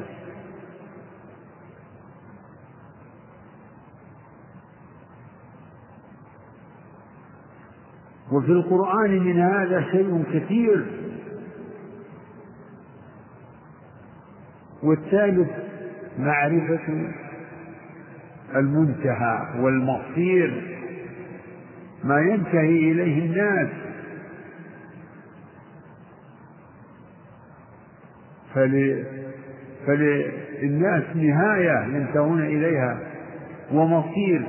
وفي 8.32 8.52
القرآن 8.52 9.20
من 9.20 9.40
هذا 9.40 9.82
شيء 9.92 10.24
كثير. 10.34 10.86
والثالث 14.84 15.50
معرفة 16.20 17.12
المنتهى 18.56 19.48
والمصير 19.60 20.80
ما 22.04 22.20
ينتهي 22.20 22.92
إليه 22.92 23.26
الناس. 23.26 23.70
فل... 28.54 29.06
فللناس 29.88 31.04
نهاية 31.16 31.86
ينتهون 31.96 32.42
إليها 32.42 33.00
ومصير 33.72 34.42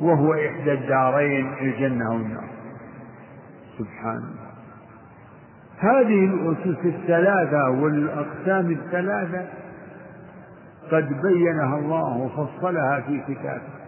وهو 0.00 0.34
إحدى 0.34 0.72
الدارين 0.72 1.46
الجنة 1.60 2.12
والنار. 2.12 2.49
سبحان 3.80 4.16
الله 4.16 4.50
هذه 5.78 6.24
الأسس 6.24 6.84
الثلاثة 6.84 7.70
والأقسام 7.70 8.70
الثلاثة 8.70 9.46
قد 10.92 11.22
بينها 11.22 11.78
الله 11.78 12.16
وفصلها 12.16 13.00
في 13.00 13.20
كتابه. 13.28 13.80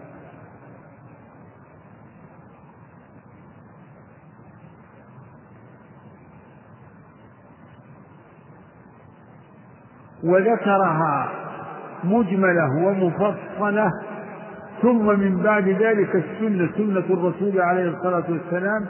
وذكرها 10.24 11.28
مجملة 12.04 12.86
ومفصلة 12.86 13.90
ثم 14.82 15.06
من 15.20 15.42
بعد 15.42 15.68
ذلك 15.68 16.16
السنة 16.16 16.70
سنة 16.76 17.04
الرسول 17.10 17.60
عليه 17.60 17.88
الصلاة 17.88 18.24
والسلام 18.28 18.86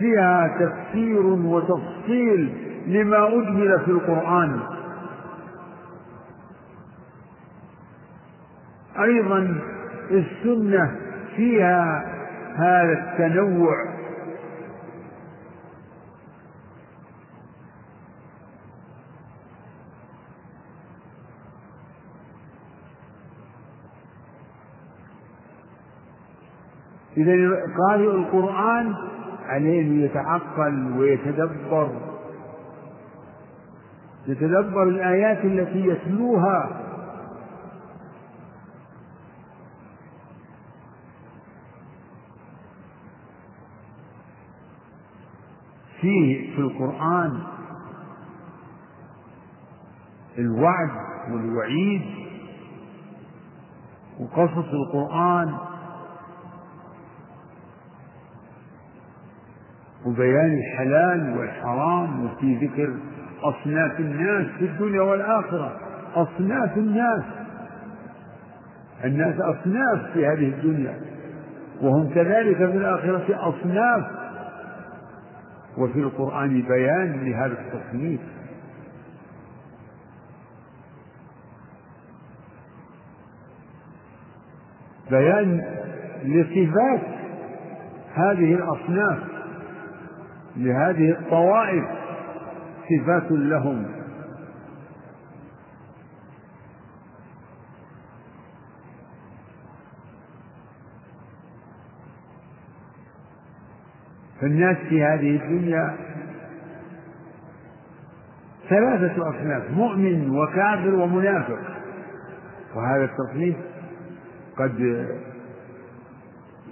فيها 0.00 0.58
تفسير 0.60 1.26
وتفصيل 1.26 2.52
لما 2.86 3.28
أجمل 3.28 3.80
في 3.84 3.90
القرآن. 3.90 4.60
أيضا 9.00 9.58
السنة 10.10 10.96
فيها 11.36 12.04
هذا 12.56 12.92
التنوع. 12.92 13.90
إذا 27.16 27.32
قارئ 27.78 28.10
القرآن 28.10 28.94
عليه 29.50 30.04
يتعقل 30.04 30.98
ويتدبر. 30.98 31.90
يتدبر 34.26 34.82
الآيات 34.82 35.44
التي 35.44 35.86
يتلوها. 35.86 36.80
فيه 46.00 46.54
في 46.56 46.60
القرآن 46.60 47.38
الوعد 50.38 50.90
والوعيد 51.30 52.02
وقصص 54.20 54.68
القرآن 54.72 55.56
وبيان 60.10 60.58
الحلال 60.58 61.38
والحرام 61.38 62.24
وفي 62.24 62.66
ذكر 62.66 62.94
أصناف 63.42 64.00
الناس 64.00 64.46
في 64.58 64.64
الدنيا 64.64 65.02
والآخرة. 65.02 65.76
أصناف 66.14 66.76
الناس. 66.76 67.24
الناس 69.04 69.34
أصناف 69.40 70.12
في 70.12 70.26
هذه 70.26 70.48
الدنيا. 70.48 71.00
وهم 71.82 72.14
كذلك 72.14 72.56
في 72.56 72.64
الآخرة 72.64 73.24
أصناف. 73.48 74.04
وفي 75.78 75.98
القرآن 75.98 76.62
بيان 76.62 77.24
لهذا 77.24 77.54
التصنيف. 77.60 78.20
بيان 85.10 85.64
لصفات 86.24 87.00
هذه 88.14 88.54
الأصناف. 88.54 89.39
لهذه 90.56 91.10
الطوائف 91.10 91.84
صفات 92.88 93.30
لهم. 93.30 93.86
فالناس 104.40 104.76
في 104.76 105.04
هذه 105.04 105.36
الدنيا 105.36 105.96
ثلاثة 108.68 109.30
أصناف 109.30 109.70
مؤمن 109.70 110.30
وكافر 110.30 110.94
ومنافق. 110.94 111.58
وهذا 112.74 113.04
التصنيف 113.04 113.56
قد 114.56 115.06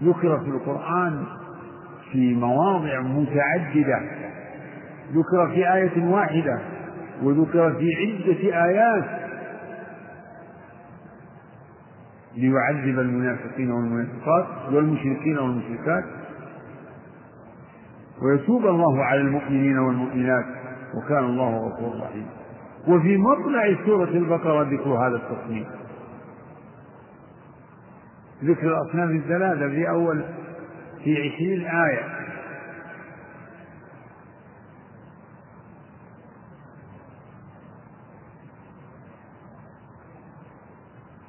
ذكر 0.03 0.41
في 0.41 0.51
القرآن 0.51 1.27
في 2.13 2.35
مواضع 2.35 3.01
متعددة. 3.01 4.01
ذكر 5.13 5.49
في 5.55 5.75
آية 5.75 6.05
واحدة 6.05 6.61
وذكر 7.23 7.75
في 7.75 7.95
عدة 7.95 8.65
آيات. 8.65 9.05
ليعذب 12.37 12.99
المنافقين 12.99 13.71
والمنافقات 13.71 14.47
والمشركين 14.73 15.39
والمشركات. 15.39 16.05
ويتوب 18.23 18.67
الله 18.67 19.05
على 19.05 19.21
المؤمنين 19.21 19.79
والمؤمنات 19.79 20.45
وكان 20.95 21.25
الله 21.25 21.57
غفورا 21.57 22.05
رحيما. 22.05 22.31
وفي 22.89 23.17
مطلع 23.17 23.77
سورة 23.87 24.11
البقرة 24.11 24.63
ذكر 24.63 24.91
هذا 24.91 25.17
التصنيف. 25.17 25.67
ذكر 28.45 28.69
الأصناف 28.69 29.11
الثلاثة 29.11 29.69
في 29.69 29.89
أول 29.89 30.25
في 31.05 31.17
عشرين 31.29 31.67
آية. 31.67 32.19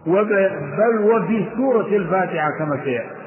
بل 0.06 1.00
وفي 1.00 1.46
سورة 1.56 1.88
الفاتحة 1.88 2.52
كما 2.60 2.84
سيأتي 2.84 3.20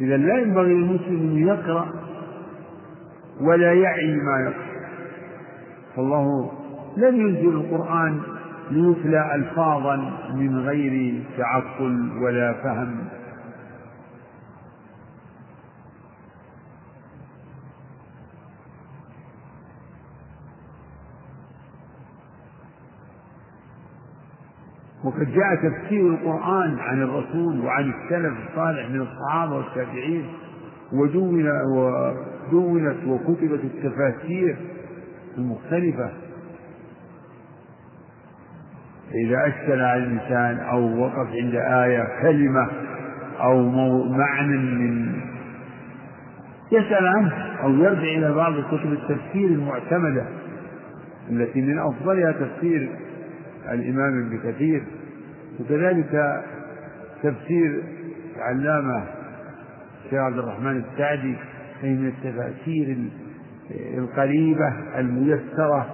إذا 0.00 0.16
لا 0.16 0.38
ينبغي 0.38 0.74
للمسلم 0.74 1.20
أن 1.20 1.48
يقرأ 1.48 1.88
ولا 3.40 3.72
يعي 3.72 4.14
ما 4.14 4.40
يقرأ. 4.40 4.68
فالله 5.96 6.52
لم 6.96 7.20
ينزل 7.20 7.48
القرآن 7.48 8.20
ليتلى 8.70 9.34
ألفاظا 9.34 9.96
من 10.34 10.58
غير 10.58 11.22
تعقل 11.38 12.10
ولا 12.22 12.52
فهم. 12.52 12.96
وقد 25.04 25.32
جاء 25.32 25.54
تفسير 25.54 26.06
القرآن 26.14 26.78
عن 26.78 27.02
الرسول 27.02 27.60
وعن 27.60 27.84
السلف 27.92 28.32
الصالح 28.48 28.90
من 28.90 29.00
الصحابة 29.00 29.56
والتابعين 29.56 30.26
ودون 30.92 31.48
ودونت 31.76 33.06
وكتبت 33.06 33.60
التفاسير 33.64 34.56
المختلفة. 35.38 36.27
إذا 39.14 39.46
أشكل 39.46 39.80
على 39.80 40.02
الإنسان 40.04 40.58
أو 40.58 41.00
وقف 41.00 41.28
عند 41.42 41.54
آية 41.54 42.08
كلمة 42.22 42.68
أو 43.40 43.68
معنى 44.10 44.56
من 44.56 45.12
يسأل 46.72 47.06
عنه 47.06 47.32
أو 47.62 47.70
يرجع 47.70 48.02
إلى 48.02 48.32
بعض 48.34 48.52
كتب 48.52 48.92
التفسير 48.92 49.48
المعتمدة 49.48 50.24
التي 51.30 51.60
من 51.60 51.78
أفضلها 51.78 52.32
تفسير 52.32 52.88
الإمام 53.72 54.26
ابن 54.26 54.38
كثير. 54.50 54.82
وكذلك 55.60 56.42
تفسير 57.22 57.82
العلامة 58.36 59.04
الشيخ 60.04 60.20
عبد 60.20 60.38
الرحمن 60.38 60.82
السعدي 60.92 61.34
أي 61.84 61.94
من 61.94 62.06
التفاسير 62.06 62.96
القريبة 63.98 64.72
الميسرة 64.98 65.86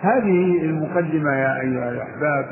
هذه 0.00 0.62
المقدمة 0.62 1.32
يا 1.32 1.60
أيها 1.60 1.90
الأحباب 1.90 2.46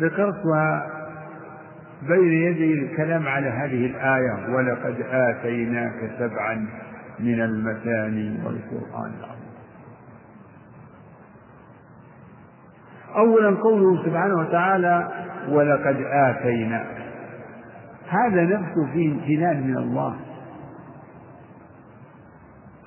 ذكرتها 0.00 0.86
بين 2.08 2.32
يدي 2.32 2.72
الكلام 2.72 3.28
على 3.28 3.48
هذه 3.48 3.86
الآية 3.86 4.54
ولقد 4.54 4.96
آتيناك 5.10 6.10
سبعا 6.18 6.66
من 7.18 7.40
المثاني 7.40 8.38
والقرآن 8.44 9.12
العظيم. 9.18 9.36
أولا 13.16 13.56
قوله 13.62 14.04
سبحانه 14.04 14.34
وتعالى 14.34 15.08
ولقد 15.48 15.96
آتيناك 16.10 16.96
هذا 18.08 18.42
نفسه 18.42 18.92
فيه 18.92 19.12
امتنان 19.12 19.66
من 19.66 19.76
الله. 19.76 20.16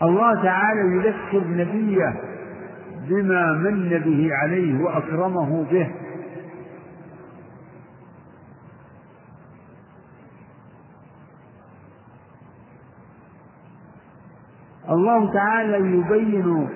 الله 0.02 0.44
تعالى 0.44 0.82
يذكر 0.96 1.48
نبيه 1.48 2.29
بما 3.10 3.54
من 3.54 3.90
به 3.90 4.30
عليه 4.36 4.84
وأكرمه 4.84 5.64
به. 5.72 5.92
الله 14.90 15.34
تعالى 15.34 15.78
يبين 15.78 16.70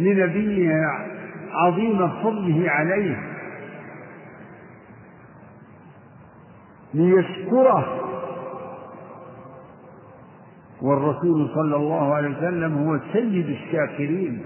لنبيه 0.00 0.72
عظيم 1.52 2.08
فضله 2.08 2.70
عليه 2.70 3.16
ليشكره. 6.94 8.04
والرسول 10.82 11.50
صلى 11.54 11.76
الله 11.76 12.14
عليه 12.14 12.36
وسلم 12.38 12.88
هو 12.88 12.98
سيد 13.12 13.48
الشاكرين. 13.48 14.44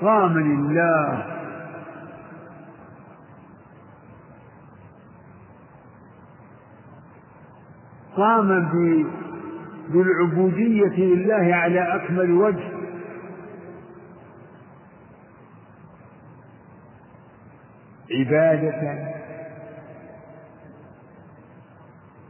قام 0.00 0.38
لله. 0.38 1.34
قام 8.16 8.68
بالعبودية 9.88 10.96
لله 11.04 11.54
على 11.54 11.94
أكمل 11.96 12.30
وجه. 12.30 12.74
عبادة. 18.10 19.14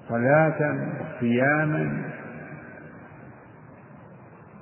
صلاة. 0.08 0.88
وصياما 1.14 2.02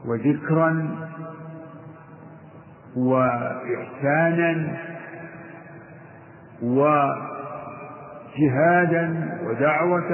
وذكرا. 0.05 0.99
وإحسانا 2.97 4.77
وجهادا 8.33 9.05
ودعوة 9.47 10.11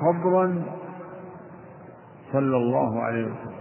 صبرا 0.00 0.62
صلى 2.32 2.56
الله 2.56 3.02
عليه 3.02 3.24
وسلم. 3.24 3.54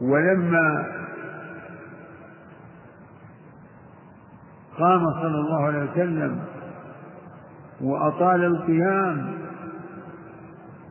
ولما 0.00 0.86
قام 4.78 5.04
صلى 5.22 5.38
الله 5.40 5.64
عليه 5.66 5.90
وسلم 5.90 6.40
وأطال 7.80 8.44
القيام 8.44 9.39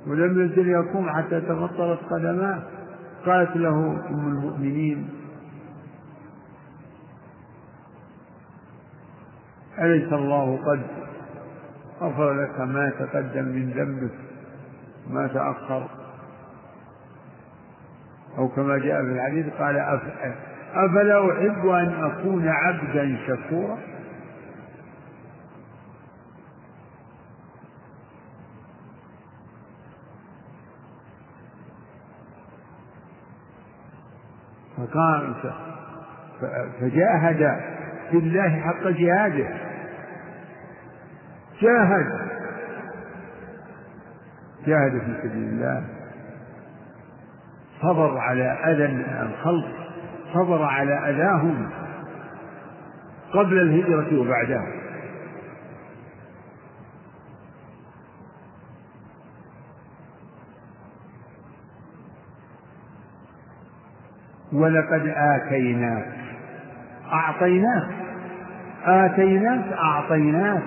ولم 0.08 0.45
يزل 0.45 0.68
يقوم 0.68 1.10
حتى 1.10 1.41
تفطرت 1.41 2.00
قدماه. 2.10 2.62
قالت 3.26 3.56
له 3.56 4.02
أم 4.10 4.28
المؤمنين 4.28 5.10
أليس 9.80 10.14
الله 10.14 10.60
قد 10.66 10.82
غفر 12.02 12.34
لك 12.34 12.60
ما 12.60 12.89
تقدم 12.89 13.45
من 13.45 13.72
ذنبك 13.76 14.16
ما 15.10 15.28
تأخر؟ 15.28 15.88
أو 18.38 18.47
كما 18.47 18.78
جاء 18.78 19.02
في 19.02 19.12
الحديث 19.12 19.54
قال 19.54 19.78
أفلا 20.74 21.32
أحب 21.32 21.68
أن 21.68 22.04
أكون 22.04 22.47
عبدا 22.47 23.18
شكورا؟ 23.28 23.78
فقال 34.80 35.34
فجاهد 36.82 37.59
في 38.11 38.17
الله 38.17 38.59
حق 38.59 38.88
جهاده. 38.88 39.47
جاهد. 41.61 42.30
جاهد 44.65 44.91
في 44.91 45.21
سبيل 45.21 45.43
الله. 45.43 45.84
صبر 47.82 48.17
على 48.17 48.43
أذى 48.43 48.86
الخلق. 49.21 49.67
صبر 50.34 50.63
على 50.63 51.09
أذاهم 51.09 51.69
قبل 53.34 53.61
الهجرة 53.61 54.19
وبعدها. 54.19 54.78
ولقد 64.54 65.14
آتيناك. 65.16 66.08
أعطيناك. 67.14 67.89
آتيناك 68.86 69.74
أعطيناك. 69.74 70.64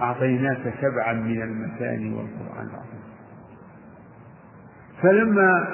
أعطيناك 0.00 0.74
سبعا 0.80 1.12
من 1.12 1.42
المثاني 1.42 2.14
والقرآن 2.14 2.66
العظيم. 2.66 3.04
فلما 5.02 5.68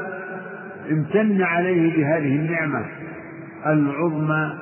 امتن 0.90 1.42
عليه 1.42 1.96
بهذه 1.96 2.36
النعمة 2.36 2.84
العظمى 3.66 4.58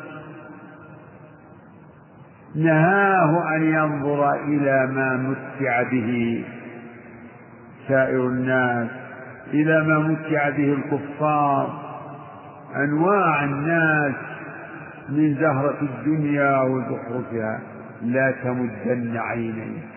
نهاه 2.55 3.57
أن 3.57 3.63
ينظر 3.63 4.35
إلى 4.35 4.87
ما 4.93 5.17
متع 5.17 5.83
به 5.83 6.45
سائر 7.89 8.27
الناس 8.27 8.89
إلى 9.53 9.85
ما 9.85 9.99
متع 9.99 10.49
به 10.49 10.73
الكفار. 10.73 11.89
أنواع 12.77 13.45
الناس 13.45 14.15
من 15.09 15.35
زهرة 15.35 15.77
الدنيا 15.83 16.63
وزخرفها. 16.63 17.61
لا 18.03 18.35
تمدن 18.45 19.17
عينيك. 19.17 19.89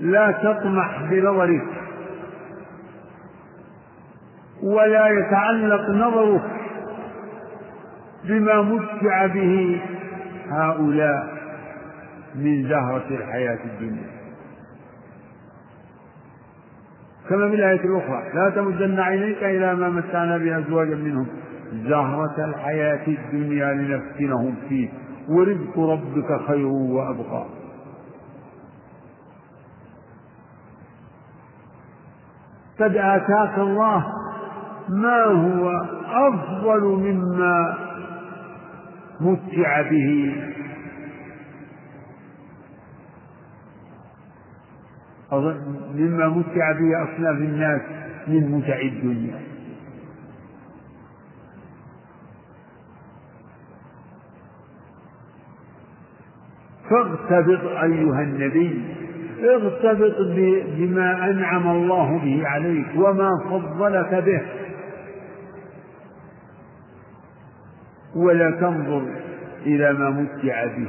لا 0.00 0.30
تطمح 0.30 1.02
بنظرك. 1.10 1.66
ولا 4.62 5.08
يتعلق 5.08 5.90
نظرك 5.90 6.50
بما 8.24 8.62
متع 8.62 9.26
به 9.26 9.80
هؤلاء 10.50 11.36
من 12.34 12.68
زهرة 12.68 13.06
الحياة 13.10 13.58
الدنيا. 13.64 14.15
كما 17.28 17.48
في 17.48 17.54
الآية 17.54 17.80
الأخرى 17.84 18.22
لا 18.34 18.50
تمدن 18.50 19.00
عينيك 19.00 19.42
إلى 19.42 19.74
ما 19.74 19.88
متعنا 19.88 20.38
به 20.38 20.58
أزواجا 20.58 20.94
منهم. 20.94 21.26
زهرة 21.72 22.44
الحياة 22.44 23.06
الدنيا 23.08 23.72
لنفتنهم 23.72 24.54
فيه. 24.68 24.88
ورزق 25.28 25.78
ربك 25.78 26.40
خير 26.48 26.66
وأبقى. 26.66 27.44
قد 32.80 32.96
آتاك 32.96 33.58
الله 33.58 34.06
ما 34.88 35.24
هو 35.24 35.70
أفضل 36.28 36.82
مما 36.84 37.76
متع 39.20 39.82
به 39.82 40.34
مما 45.94 46.28
متع 46.28 46.72
به 46.72 47.02
أصناف 47.04 47.36
الناس 47.36 47.80
من 48.28 48.50
متع 48.50 48.80
الدنيا. 48.80 49.40
فاغتبط 56.90 57.64
أيها 57.64 58.22
النبي 58.22 58.96
اغتبط 59.40 60.16
بما 60.76 61.30
أنعم 61.30 61.68
الله 61.68 62.18
به 62.18 62.48
عليك 62.48 62.86
وما 62.96 63.30
فضلك 63.50 64.14
به. 64.14 64.42
ولا 68.16 68.50
تنظر 68.50 69.02
إلى 69.66 69.92
ما 69.92 70.10
متع 70.10 70.66
به. 70.66 70.88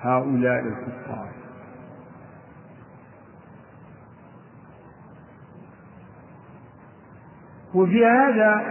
هؤلاء 0.00 0.60
الكفار. 0.60 1.28
وفي 7.74 8.06
هذا 8.06 8.62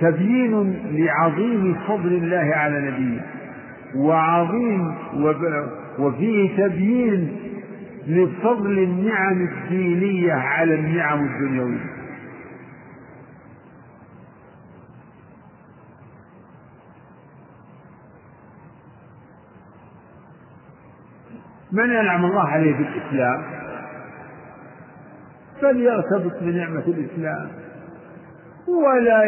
تبيين 0.00 0.76
لعظيم 0.92 1.74
فضل 1.88 2.12
الله 2.12 2.54
على 2.54 2.90
نبيه 2.90 3.20
وعظيم 3.96 4.94
وفيه 5.98 6.56
تبيين 6.66 7.36
لفضل 8.06 8.78
النعم 8.78 9.48
الدينية 9.48 10.32
على 10.32 10.74
النعم 10.74 11.24
الدنيوية. 11.24 11.97
من 21.78 21.90
أنعم 21.90 22.24
الله 22.24 22.48
عليه 22.48 22.76
بالإسلام؟ 22.76 23.42
فليرتبط 25.60 26.32
بنعمة 26.40 26.84
الإسلام. 26.86 27.48
ولا 28.68 29.22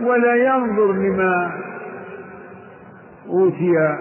ولا 0.00 0.34
ينظر 0.34 0.92
لما 0.92 1.52
أوتي 3.28 3.96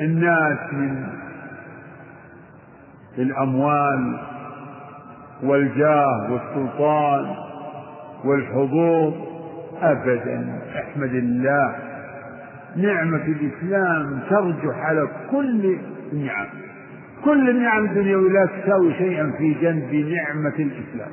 الناس 0.00 0.58
من 0.72 1.06
الأموال 3.18 4.16
والجاه 5.42 6.32
والسلطان 6.32 7.34
والحضور. 8.24 9.14
أبدا. 9.82 10.60
أحمد 10.76 11.14
الله. 11.14 11.76
نعمة 12.76 13.24
الإسلام 13.24 14.20
ترجح 14.30 14.76
على 14.78 15.08
كل 15.30 15.78
النعم 16.12 16.65
كل 17.26 17.50
النعم 17.50 17.84
الدنيوية 17.84 18.32
لا 18.32 18.46
تساوي 18.46 18.94
شيئا 18.94 19.32
في 19.38 19.54
جنب 19.54 19.94
نعمة 19.94 20.54
الإسلام. 20.58 21.10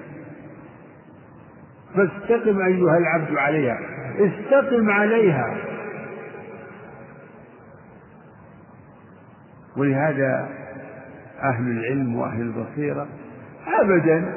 فاستقم 1.95 2.61
أيها 2.61 2.97
العبد 2.97 3.37
عليها. 3.37 3.79
استقم 4.19 4.89
عليها. 4.89 5.57
ولهذا 9.77 10.49
أهل 11.43 11.71
العلم 11.71 12.15
وأهل 12.15 12.41
البصيرة 12.41 13.07
أبدا 13.81 14.33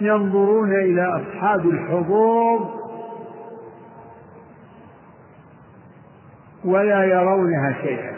ينظرون 0.00 0.72
إلى 0.72 1.04
أصحاب 1.04 1.66
الحضور 1.66 2.74
ولا 6.64 7.04
يرونها 7.04 7.76
شيئا. 7.82 8.13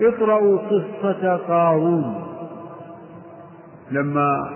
اقرأوا 0.00 0.58
قصة 0.58 1.36
قارون. 1.36 2.14
لما 3.90 4.50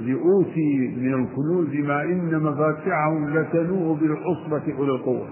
لأوتي 0.00 0.94
من 0.96 1.14
الكنوز 1.14 1.86
ما 1.86 2.02
إن 2.02 2.42
مفاتحه 2.42 3.18
لتنوء 3.28 3.96
بالعصبة 4.00 4.74
أولي 4.78 4.90
القوة. 4.90 5.28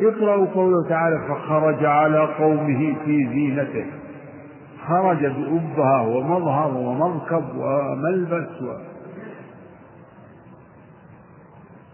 اقرأوا 0.00 0.46
قوله 0.46 0.88
تعالى 0.88 1.18
فخرج 1.28 1.84
على 1.84 2.18
قومه 2.38 2.94
في 3.04 3.28
زينته. 3.28 3.86
خرج 4.88 5.26
بأبهة 5.26 6.08
ومظهر 6.08 6.76
ومركب 6.76 7.44
وملبس 7.56 8.62
و... 8.62 8.91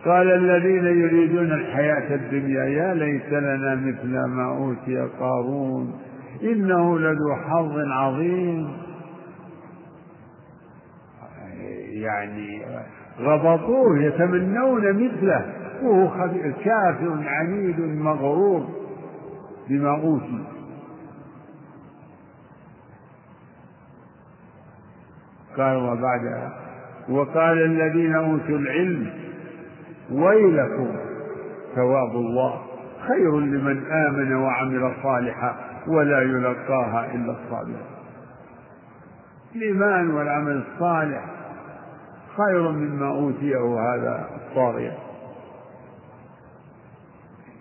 قال 0.09 0.31
الذين 0.31 0.85
يريدون 0.85 1.53
الحياة 1.53 2.15
الدنيا 2.15 2.65
يا 2.65 2.95
ليت 2.95 3.33
لنا 3.33 3.75
مثل 3.75 4.27
ما 4.29 4.57
أوتي 4.57 5.09
قارون 5.21 5.95
إنه 6.43 6.99
لذو 6.99 7.37
حظ 7.37 7.79
عظيم. 7.79 8.69
يعني 11.89 12.63
غبطوه 13.21 13.99
يتمنون 13.99 14.93
مثله. 14.93 15.53
وهو 15.83 16.31
كافر 16.65 17.19
عنيد 17.25 17.81
مغرور 17.81 18.67
بما 19.69 19.91
أوتي. 19.91 20.45
قال 25.57 25.77
وبعدها 25.77 26.53
وقال 27.09 27.65
الذين 27.65 28.15
أوتوا 28.15 28.59
العلم 28.59 29.28
ويلكم 30.13 30.97
ثواب 31.75 32.11
الله 32.11 32.59
خير 33.09 33.41
لمن 33.41 33.87
آمن 33.93 34.35
وعمل 34.35 34.93
صالحا 35.03 35.57
ولا 35.89 36.23
يلقاها 36.23 37.15
إلا 37.15 37.33
الصابرون. 37.33 37.87
الإيمان 39.57 40.11
والعمل 40.11 40.63
الصالح 40.73 41.25
خير 42.37 42.71
مما 42.71 43.09
أوتيه 43.09 43.81
هذا 43.81 44.29
الطاغية. 44.37 44.99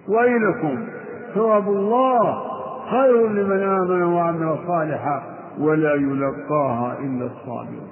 ويلكم 0.10 0.88
ثواب 1.36 1.68
الله 1.68 2.44
خير 2.92 3.28
لمن 3.28 3.64
آمن 3.64 4.04
وعمل 4.04 4.58
صالحا 4.68 5.24
ولا 5.60 5.94
يلقاها 5.94 7.00
إلا 7.00 7.26
الصابرون. 7.26 7.92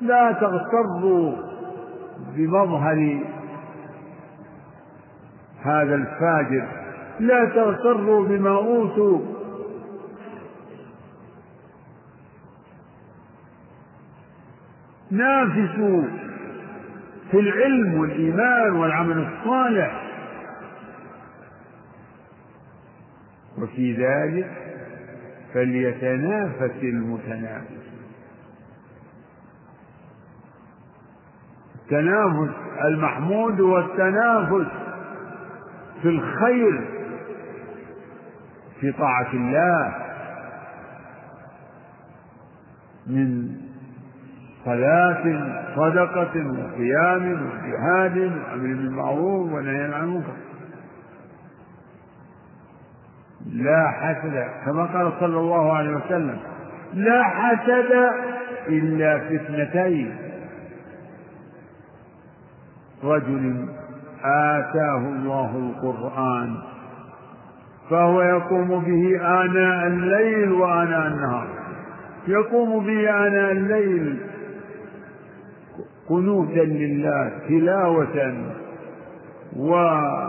لا 0.00 0.32
تغتروا 0.32 1.32
بمظهر 2.36 3.20
هذا 5.62 5.94
الفاجر. 5.94 6.68
لا 7.20 7.44
تغتروا 7.44 8.28
بما 8.28 8.50
أوتوا. 8.50 9.20
نافسوا 15.10 16.02
في 17.30 17.40
العلم 17.40 18.00
والإيمان 18.00 18.72
والعمل 18.72 19.18
الصالح. 19.18 20.02
وفي 23.58 23.92
ذلك 23.92 24.50
فليتنافس 25.54 26.82
المتنافس. 26.82 27.75
التنافس 31.86 32.54
المحمود 32.84 33.60
هو 33.60 33.78
التنافس 33.78 34.66
في 36.02 36.08
الخير 36.08 36.88
في 38.80 38.92
طاعة 38.92 39.32
الله 39.34 39.94
من 43.06 43.48
صلاة 44.64 45.22
صدقة 45.76 46.36
وقيام 46.36 47.32
وجهاد 47.32 48.16
وأمر 48.18 48.56
بالمعروف 48.56 49.52
ونهي 49.52 49.94
عن 49.94 50.04
المنكر. 50.04 50.36
لا 53.52 53.90
حسد 53.90 54.46
كما 54.64 54.84
قال 54.84 55.12
صلى 55.20 55.38
الله 55.40 55.76
عليه 55.76 55.96
وسلم 55.96 56.38
لا 56.94 57.22
حسد 57.22 58.10
إلا 58.68 59.18
في 59.18 59.36
اثنتين. 59.36 60.25
رجل 63.06 63.68
آتاه 64.24 64.98
الله 64.98 65.56
القرآن 65.56 66.56
فهو 67.90 68.22
يقوم 68.22 68.68
به 68.68 69.20
آناء 69.20 69.86
الليل 69.86 70.52
وآناء 70.52 71.06
النهار. 71.06 71.46
يقوم 72.28 72.86
به 72.86 73.10
آناء 73.26 73.52
الليل 73.52 74.16
قنوتا 76.08 76.60
لله 76.60 77.32
تلاوة 77.48 78.34
وصلاة 79.56 80.28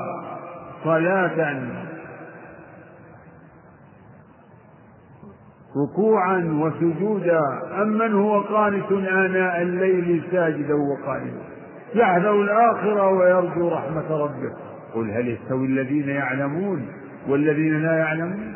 ركوعا 5.77 6.37
وسجودا. 6.61 7.41
أمن 7.81 8.13
هو 8.13 8.41
قانت 8.41 8.91
آناء 8.91 9.61
الليل 9.61 10.23
ساجدا 10.31 10.73
وقائما. 10.73 11.56
يحذر 11.97 12.41
الآخرة 12.41 13.09
ويرجو 13.09 13.69
رحمة 13.69 14.11
ربه. 14.11 14.53
قل 14.93 15.11
هل 15.11 15.27
يستوي 15.27 15.65
الذين 15.65 16.09
يعلمون 16.09 16.87
والذين 17.27 17.81
لا 17.81 17.97
يعلمون؟ 17.97 18.53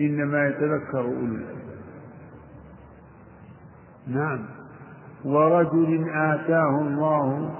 إنما 0.00 0.48
يتذكر 0.48 1.00
أولو 1.00 1.36
نعم. 4.06 4.38
ورجل 5.24 6.10
آتاه 6.14 6.80
الله 6.80 7.50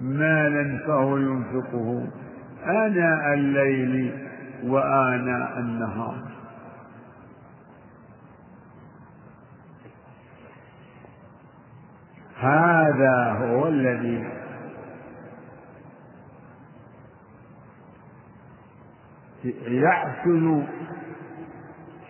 مالا 0.00 0.78
فهو 0.86 1.16
ينفقه 1.16 2.06
آناء 2.66 3.34
الليل 3.34 4.12
وآناء 4.66 5.58
النهار. 5.58 6.33
هذا 12.40 13.32
هو 13.32 13.68
الذي 13.68 14.24
يحسن 19.66 20.66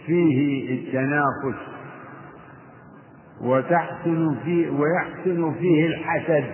فيه 0.06 0.70
التنافس 0.74 1.60
وتحسن 3.40 4.36
فيه 4.44 4.70
ويحسن 4.70 5.54
فيه 5.54 5.86
الحسد. 5.86 6.44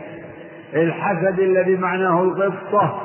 الحسد 0.75 1.41
الذي 1.41 1.77
معناه 1.77 2.23
الغبطة. 2.23 3.01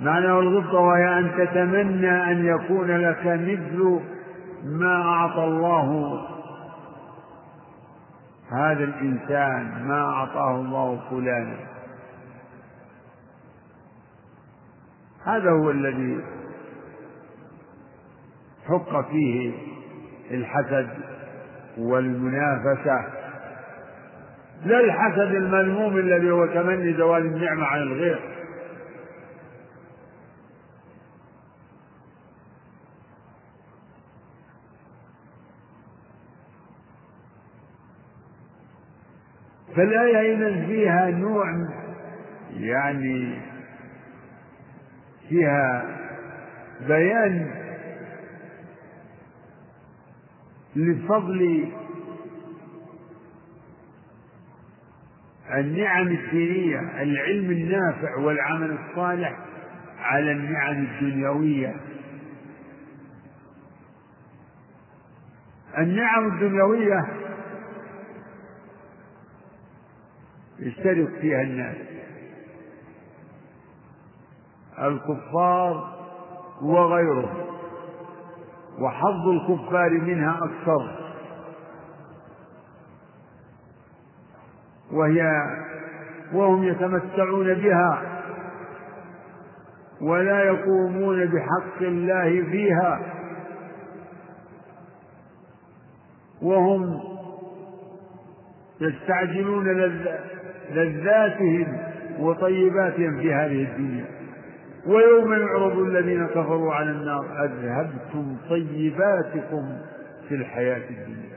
معناه 0.00 0.40
الغبطة 0.40 0.78
وهي 0.78 1.18
أن 1.18 1.30
تتمنى 1.38 2.32
أن 2.32 2.46
يكون 2.46 2.90
لك 2.90 3.26
مثل 3.26 4.00
ما 4.64 5.02
أعطى 5.02 5.44
الله 5.44 6.18
هذا 8.60 8.84
الإنسان 8.84 9.88
ما 9.88 10.00
أعطاه 10.00 10.56
الله 10.60 11.00
فلانا. 11.10 11.56
هذا 15.26 15.50
هو 15.50 15.70
الذي 15.70 16.20
حق 18.68 19.10
فيه 19.10 19.52
الحسد 20.30 20.88
والمنافسة. 21.78 23.04
لا 24.64 24.80
الحسد 24.80 25.34
المذموم 25.34 25.96
الذي 25.96 26.30
هو 26.30 26.46
تمني 26.46 26.94
زوال 26.94 27.26
النعمة 27.26 27.66
عن 27.66 27.82
الغير. 27.82 28.33
فالآية 39.76 40.34
إذا 40.36 40.66
فيها 40.66 41.10
نوع 41.10 41.44
يعني 42.56 43.38
فيها 45.28 45.84
بيان 46.88 47.50
لفضل 50.76 51.68
النعم 55.54 56.08
الدينية 56.08 57.02
العلم 57.02 57.50
النافع 57.50 58.16
والعمل 58.18 58.78
الصالح 58.78 59.38
على 59.98 60.32
النعم 60.32 60.84
الدنيوية. 60.84 61.76
النعم 65.78 66.28
الدنيوية 66.32 67.06
يشترك 70.64 71.08
فيها 71.20 71.42
الناس. 71.42 71.76
الكفار 74.78 75.94
وغيرهم. 76.62 77.46
وحظ 78.80 79.28
الكفار 79.28 79.90
منها 79.90 80.38
أكثر. 80.42 81.12
وهي 84.92 85.30
وهم 86.32 86.64
يتمتعون 86.64 87.54
بها. 87.54 88.02
ولا 90.02 90.44
يقومون 90.44 91.24
بحق 91.24 91.82
الله 91.82 92.44
فيها. 92.50 93.00
وهم 96.42 97.00
يستعجلون 98.80 99.64
لذاتهم 100.72 101.78
وطيباتهم 102.20 103.20
في 103.20 103.34
هذه 103.34 103.62
الدنيا. 103.62 104.04
ويوم 104.86 105.32
يعرض 105.32 105.78
الذين 105.78 106.26
كفروا 106.26 106.74
على 106.74 106.90
النار 106.90 107.24
أذهبتم 107.44 108.36
طيباتكم 108.50 109.78
في 110.28 110.34
الحياة 110.34 110.82
الدنيا. 110.90 111.33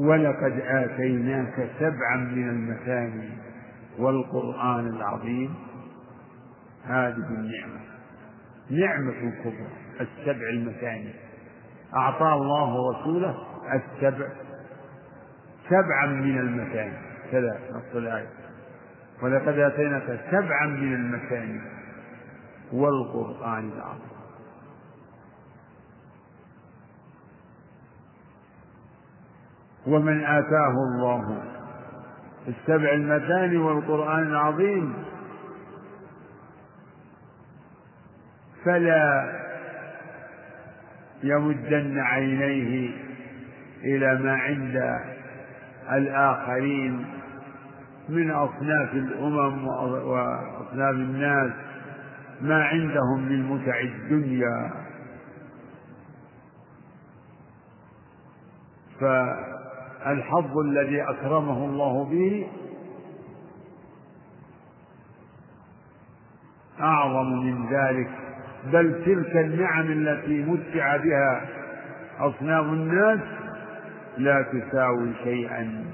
ولقد 0.00 0.60
آتيناك 0.66 1.70
سبعا 1.78 2.16
من 2.16 2.48
المثاني 2.48 3.30
والقرآن 3.98 4.86
العظيم. 4.86 5.54
هذه 6.84 7.26
النعمة. 7.30 7.80
نعمة 8.70 9.32
كبرى 9.44 9.68
السبع 10.00 10.48
المثاني. 10.50 11.14
أعطاه 11.94 12.34
الله 12.34 12.90
رسوله 12.90 13.36
السبع 13.72 14.28
سبعا 15.68 16.06
من 16.06 16.38
المثاني. 16.38 16.96
كذا 17.32 17.58
نص 17.72 17.96
الآية. 17.96 18.28
ولقد 19.22 19.58
آتيناك 19.58 20.20
سبعا 20.30 20.66
من 20.66 20.94
المثاني 20.94 21.60
والقرآن 22.72 23.70
العظيم. 23.76 24.19
ومن 29.90 30.24
آتاه 30.24 30.74
الله. 30.88 31.42
السبع 32.48 32.92
المثاني 32.92 33.56
والقرآن 33.56 34.22
العظيم. 34.22 34.94
فلا 38.64 39.32
يمدن 41.22 41.98
عينيه 41.98 42.90
إلى 43.84 44.18
ما 44.18 44.34
عند 44.36 45.00
الآخرين 45.92 47.06
من 48.08 48.30
أصناف 48.30 48.94
الأمم 48.94 49.66
وأصناف 49.66 50.94
الناس 50.94 51.52
ما 52.40 52.64
عندهم 52.64 53.28
من 53.28 53.42
متع 53.42 53.80
الدنيا. 53.80 54.70
فالحظ 60.04 60.58
الذي 60.58 61.02
أكرمه 61.02 61.64
الله 61.64 62.04
به 62.04 62.46
أعظم 66.80 67.32
من 67.32 67.66
ذلك. 67.70 68.10
بل 68.72 69.04
تلك 69.04 69.36
النعم 69.36 69.86
التي 69.86 70.42
متع 70.44 70.96
بها 70.96 71.46
أصناف 72.20 72.64
الناس 72.64 73.20
لا 74.18 74.42
تساوي 74.42 75.12
شيئا. 75.24 75.84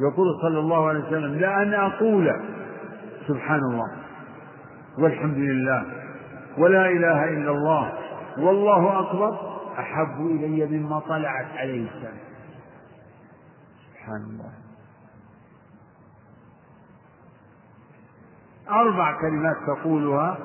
يقول 0.00 0.26
صلى 0.42 0.58
الله 0.58 0.88
عليه 0.88 1.00
وسلم 1.00 1.34
لأن 1.34 1.74
أقول 1.74 2.32
سبحان 3.28 3.60
الله 3.60 3.92
والحمد 4.98 5.36
لله 5.38 5.84
ولا 6.58 6.86
إله 6.86 7.24
إلا 7.24 7.50
الله 7.50 7.92
والله 8.38 9.00
أكبر 9.00 9.47
أحب 9.78 10.26
إلي 10.26 10.66
مما 10.78 11.00
طلعت 11.00 11.46
عليه 11.56 11.88
السلام 11.88 12.18
سبحان 13.92 14.22
الله. 14.22 14.52
أربع 18.70 19.20
كلمات 19.20 19.56
تقولها 19.66 20.38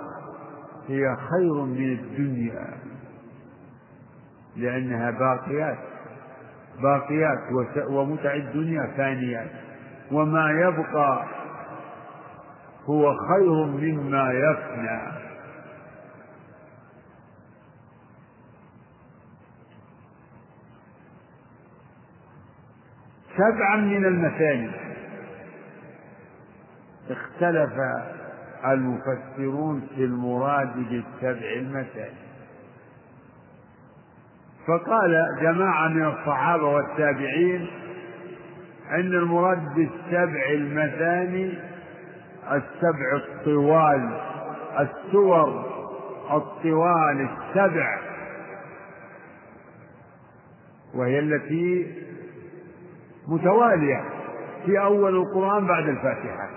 هي 0.88 1.16
خير 1.16 1.64
من 1.66 1.92
الدنيا 1.94 2.78
لأنها 4.56 5.12
باقيات 5.12 5.78
باقيات 6.82 7.38
ومتع 7.90 8.34
الدنيا 8.34 8.94
فانيات 8.98 9.52
وما 10.12 10.52
يبقى 10.52 11.26
هو 12.86 13.14
خير 13.30 13.66
مما 13.66 14.32
يفنى. 14.32 15.23
سبعا 23.38 23.76
من 23.76 24.06
المثاني. 24.06 24.72
اختلف 27.10 27.72
المفسرون 28.66 29.88
في 29.96 30.04
المراد 30.04 30.76
بالسبع 30.76 31.48
المثاني. 31.56 32.24
فقال 34.68 35.26
جماعة 35.42 35.88
من 35.88 36.06
الصحابة 36.06 36.64
والتابعين 36.64 37.68
أن 38.92 39.00
المراد 39.00 39.74
بالسبع 39.76 40.50
المثاني 40.50 41.54
السبع 42.52 43.16
الطوال 43.16 44.10
السور 44.80 45.66
الطوال 46.32 47.28
السبع. 47.30 48.00
وهي 50.96 51.20
التي 51.20 51.94
متوالية 53.28 54.04
في 54.66 54.80
أول 54.80 55.16
القرآن 55.16 55.68
بعد 55.68 55.88
الفاتحة. 55.88 56.50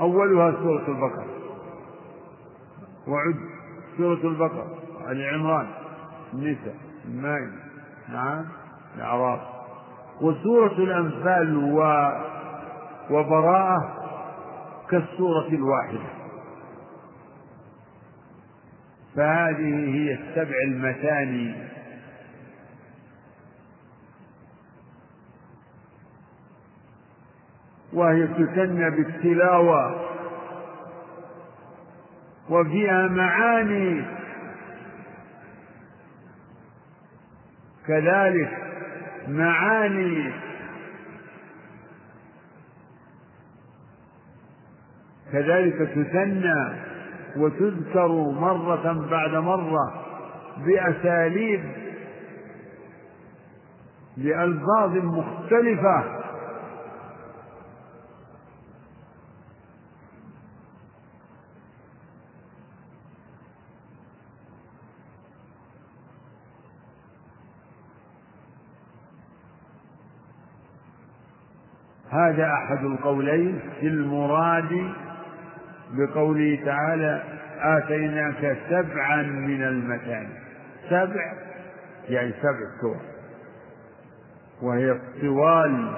أولها 0.00 0.52
سورة 0.52 0.88
البقرة. 0.88 1.26
وعد 3.08 3.36
سورة 3.96 4.28
البقرة. 4.30 4.78
آل 5.08 5.34
عمران 5.34 5.66
النساء 6.34 6.74
المائدة 7.04 7.62
نعم 8.08 8.44
الأعراف. 8.96 9.40
وسورة 10.20 10.72
الأنفال 10.72 11.56
و 11.56 11.78
وبراءة 13.10 13.94
كالسورة 14.90 15.48
الواحدة. 15.48 16.16
فهذه 19.16 19.94
هي 19.94 20.12
السبع 20.12 20.56
المثاني 20.66 21.75
وهي 27.96 28.26
تسنى 28.26 28.90
بالتلاوة. 28.90 30.00
وفيها 32.50 33.08
معاني. 33.08 34.04
كذلك 37.86 38.50
معاني. 39.28 40.32
كذلك 45.32 45.76
تثنى 45.76 46.68
وتذكر 47.36 48.08
مرة 48.40 49.06
بعد 49.10 49.34
مرة 49.34 49.94
بأساليب 50.66 51.60
بألفاظ 54.16 54.96
مختلفة. 54.96 56.15
هذا 72.16 72.52
أحد 72.52 72.84
القولين 72.84 73.60
في 73.80 73.86
المراد 73.86 74.92
بقوله 75.92 76.58
تعالى 76.64 77.22
آتيناك 77.60 78.56
سبعا 78.70 79.22
من 79.22 79.62
المثاني 79.62 80.28
سبع 80.90 81.32
يعني 82.08 82.32
سبع 82.32 82.80
سور. 82.80 82.96
وهي 84.62 84.90
الطوال 84.90 85.92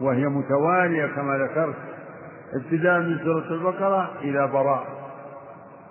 وهي 0.00 0.26
متوالية 0.26 1.06
كما 1.06 1.38
ذكرت. 1.38 1.76
ابتداء 2.54 3.00
من 3.00 3.18
سورة 3.18 3.54
البقرة 3.54 4.10
إلى 4.20 4.46
براء 4.46 4.86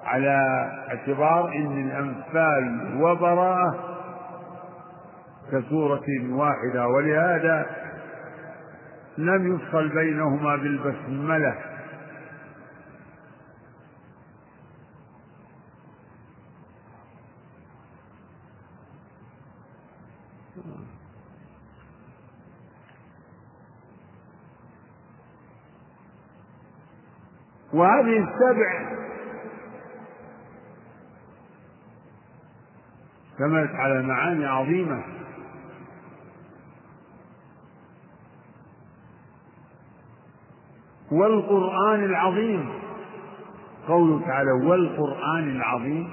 على 0.04 0.70
اعتبار 0.90 1.52
أن 1.56 1.88
الأنفال 1.88 2.98
وبراءة 3.02 3.76
كسورة 5.52 6.06
واحدة. 6.30 6.88
ولهذا 6.88 7.66
لم 9.20 9.56
يفصل 9.56 9.90
بينهما 9.90 10.56
بالبسملة 10.56 11.56
وهذه 27.74 28.18
السبع 28.18 29.00
اشتملت 33.32 33.72
على 33.76 34.02
معاني 34.02 34.46
عظيمة. 34.46 35.19
والقرآن 41.12 42.04
العظيم. 42.04 42.70
قوله 43.88 44.26
تعالى 44.26 44.52
والقرآن 44.52 45.50
العظيم. 45.56 46.10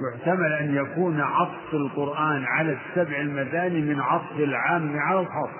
يحتمل 0.00 0.52
أن 0.52 0.74
يكون 0.74 1.20
عطف 1.20 1.74
القرآن 1.74 2.44
على 2.44 2.72
السبع 2.78 3.16
المثاني 3.16 3.80
من 3.80 4.00
عطف 4.00 4.36
العام 4.36 4.98
على 4.98 5.20
الخاص. 5.20 5.50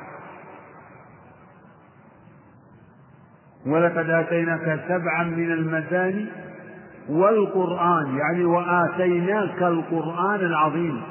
ولقد 3.67 4.11
آتيناك 4.11 4.81
سبعا 4.89 5.25
من 5.25 5.53
المثاني 5.53 6.27
والقرآن 7.09 8.19
يعني 8.19 8.45
وآتيناك 8.45 9.63
القرآن 9.63 10.41
العظيم. 10.41 11.03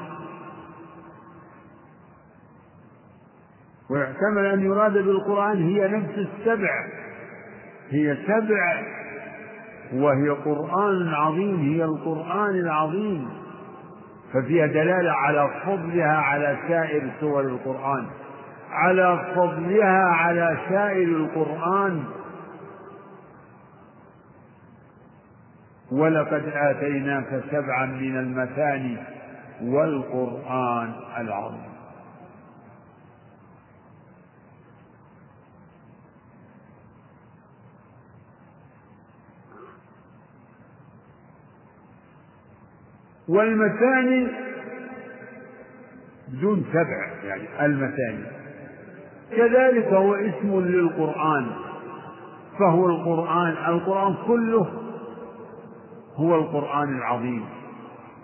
ويحتمل 3.90 4.46
أن 4.46 4.60
يراد 4.60 4.92
بالقرآن 4.92 5.62
هي 5.62 5.88
نفس 5.88 6.18
السبع. 6.18 7.01
هي 7.90 8.16
سبع 8.26 8.82
وهي 9.92 10.28
قرآن 10.30 11.08
عظيم 11.08 11.60
هي 11.60 11.84
القرآن 11.84 12.54
العظيم. 12.54 13.28
ففيها 14.32 14.66
دلالة 14.66 15.12
على 15.12 15.50
فضلها 15.66 16.16
على 16.16 16.58
سائر 16.68 17.10
سور 17.20 17.40
القرآن. 17.40 18.06
على 18.70 19.32
فضلها 19.36 20.04
على 20.04 20.58
سائر 20.68 21.08
القرآن. 21.08 22.04
ولقد 25.92 26.52
آتيناك 26.54 27.42
سبعا 27.50 27.86
من 27.86 28.16
المثاني 28.16 28.96
والقرآن 29.62 30.92
العظيم. 31.18 31.71
والمثاني 43.28 44.28
بدون 46.28 46.64
سبع 46.72 47.06
يعني 47.24 47.66
المثاني. 47.66 48.24
كذلك 49.36 49.86
هو 49.92 50.14
اسم 50.14 50.60
للقرآن 50.60 51.46
فهو 52.58 52.86
القرآن 52.86 53.54
القرآن 53.68 54.14
كله 54.26 54.66
هو 56.16 56.34
القرآن 56.36 56.96
العظيم 56.98 57.44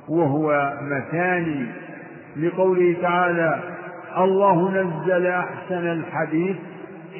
وهو 0.08 0.72
مثاني 0.82 1.66
لقوله 2.36 2.96
تعالى 3.02 3.60
الله 4.16 4.70
نزل 4.70 5.26
أحسن 5.26 5.86
الحديث 5.86 6.56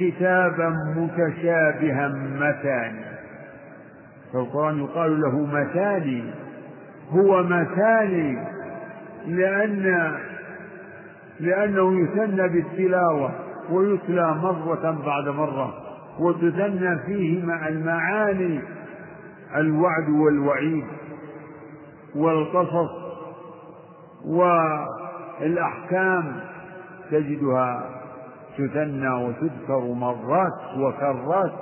كتابا 0.01 0.74
متشابها 0.97 2.09
مثاني 2.39 3.05
فالقرآن 4.33 4.79
يقال 4.85 5.20
له 5.20 5.47
مثاني. 5.47 6.24
هو 7.11 7.43
مثاني 7.43 8.39
لأن 9.27 10.15
لأنه 11.41 12.01
يثنى 12.01 12.49
بالتلاوة 12.49 13.31
ويتلى 13.71 14.35
مرة 14.35 14.99
بعد 15.07 15.29
مرة 15.29 15.75
وتثنى 16.19 16.99
فيه 16.99 17.45
مع 17.45 17.69
المعاني 17.69 18.61
الوعد 19.57 20.09
والوعيد 20.09 20.85
والقصص 22.17 22.91
والأحكام 25.41 26.41
تجدها 27.11 27.91
تثنى 28.59 29.09
وتذكر 29.11 29.81
مرات 29.81 30.77
وكرات 30.79 31.53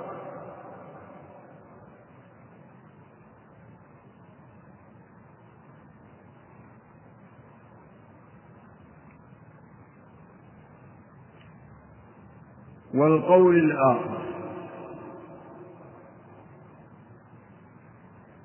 والقول 12.97 13.57
الآخر. 13.57 14.17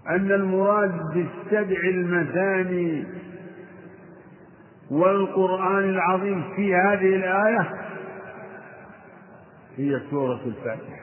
أن 0.09 0.33
المراد 0.33 0.93
بالسبع 1.15 1.81
المثاني 1.85 3.05
والقرآن 4.91 5.85
العظيم 5.85 6.45
في 6.57 6.75
هذه 6.75 7.17
الآية 7.17 7.71
هي 9.77 10.01
سورة 10.11 10.41
الفاتحة. 10.47 11.02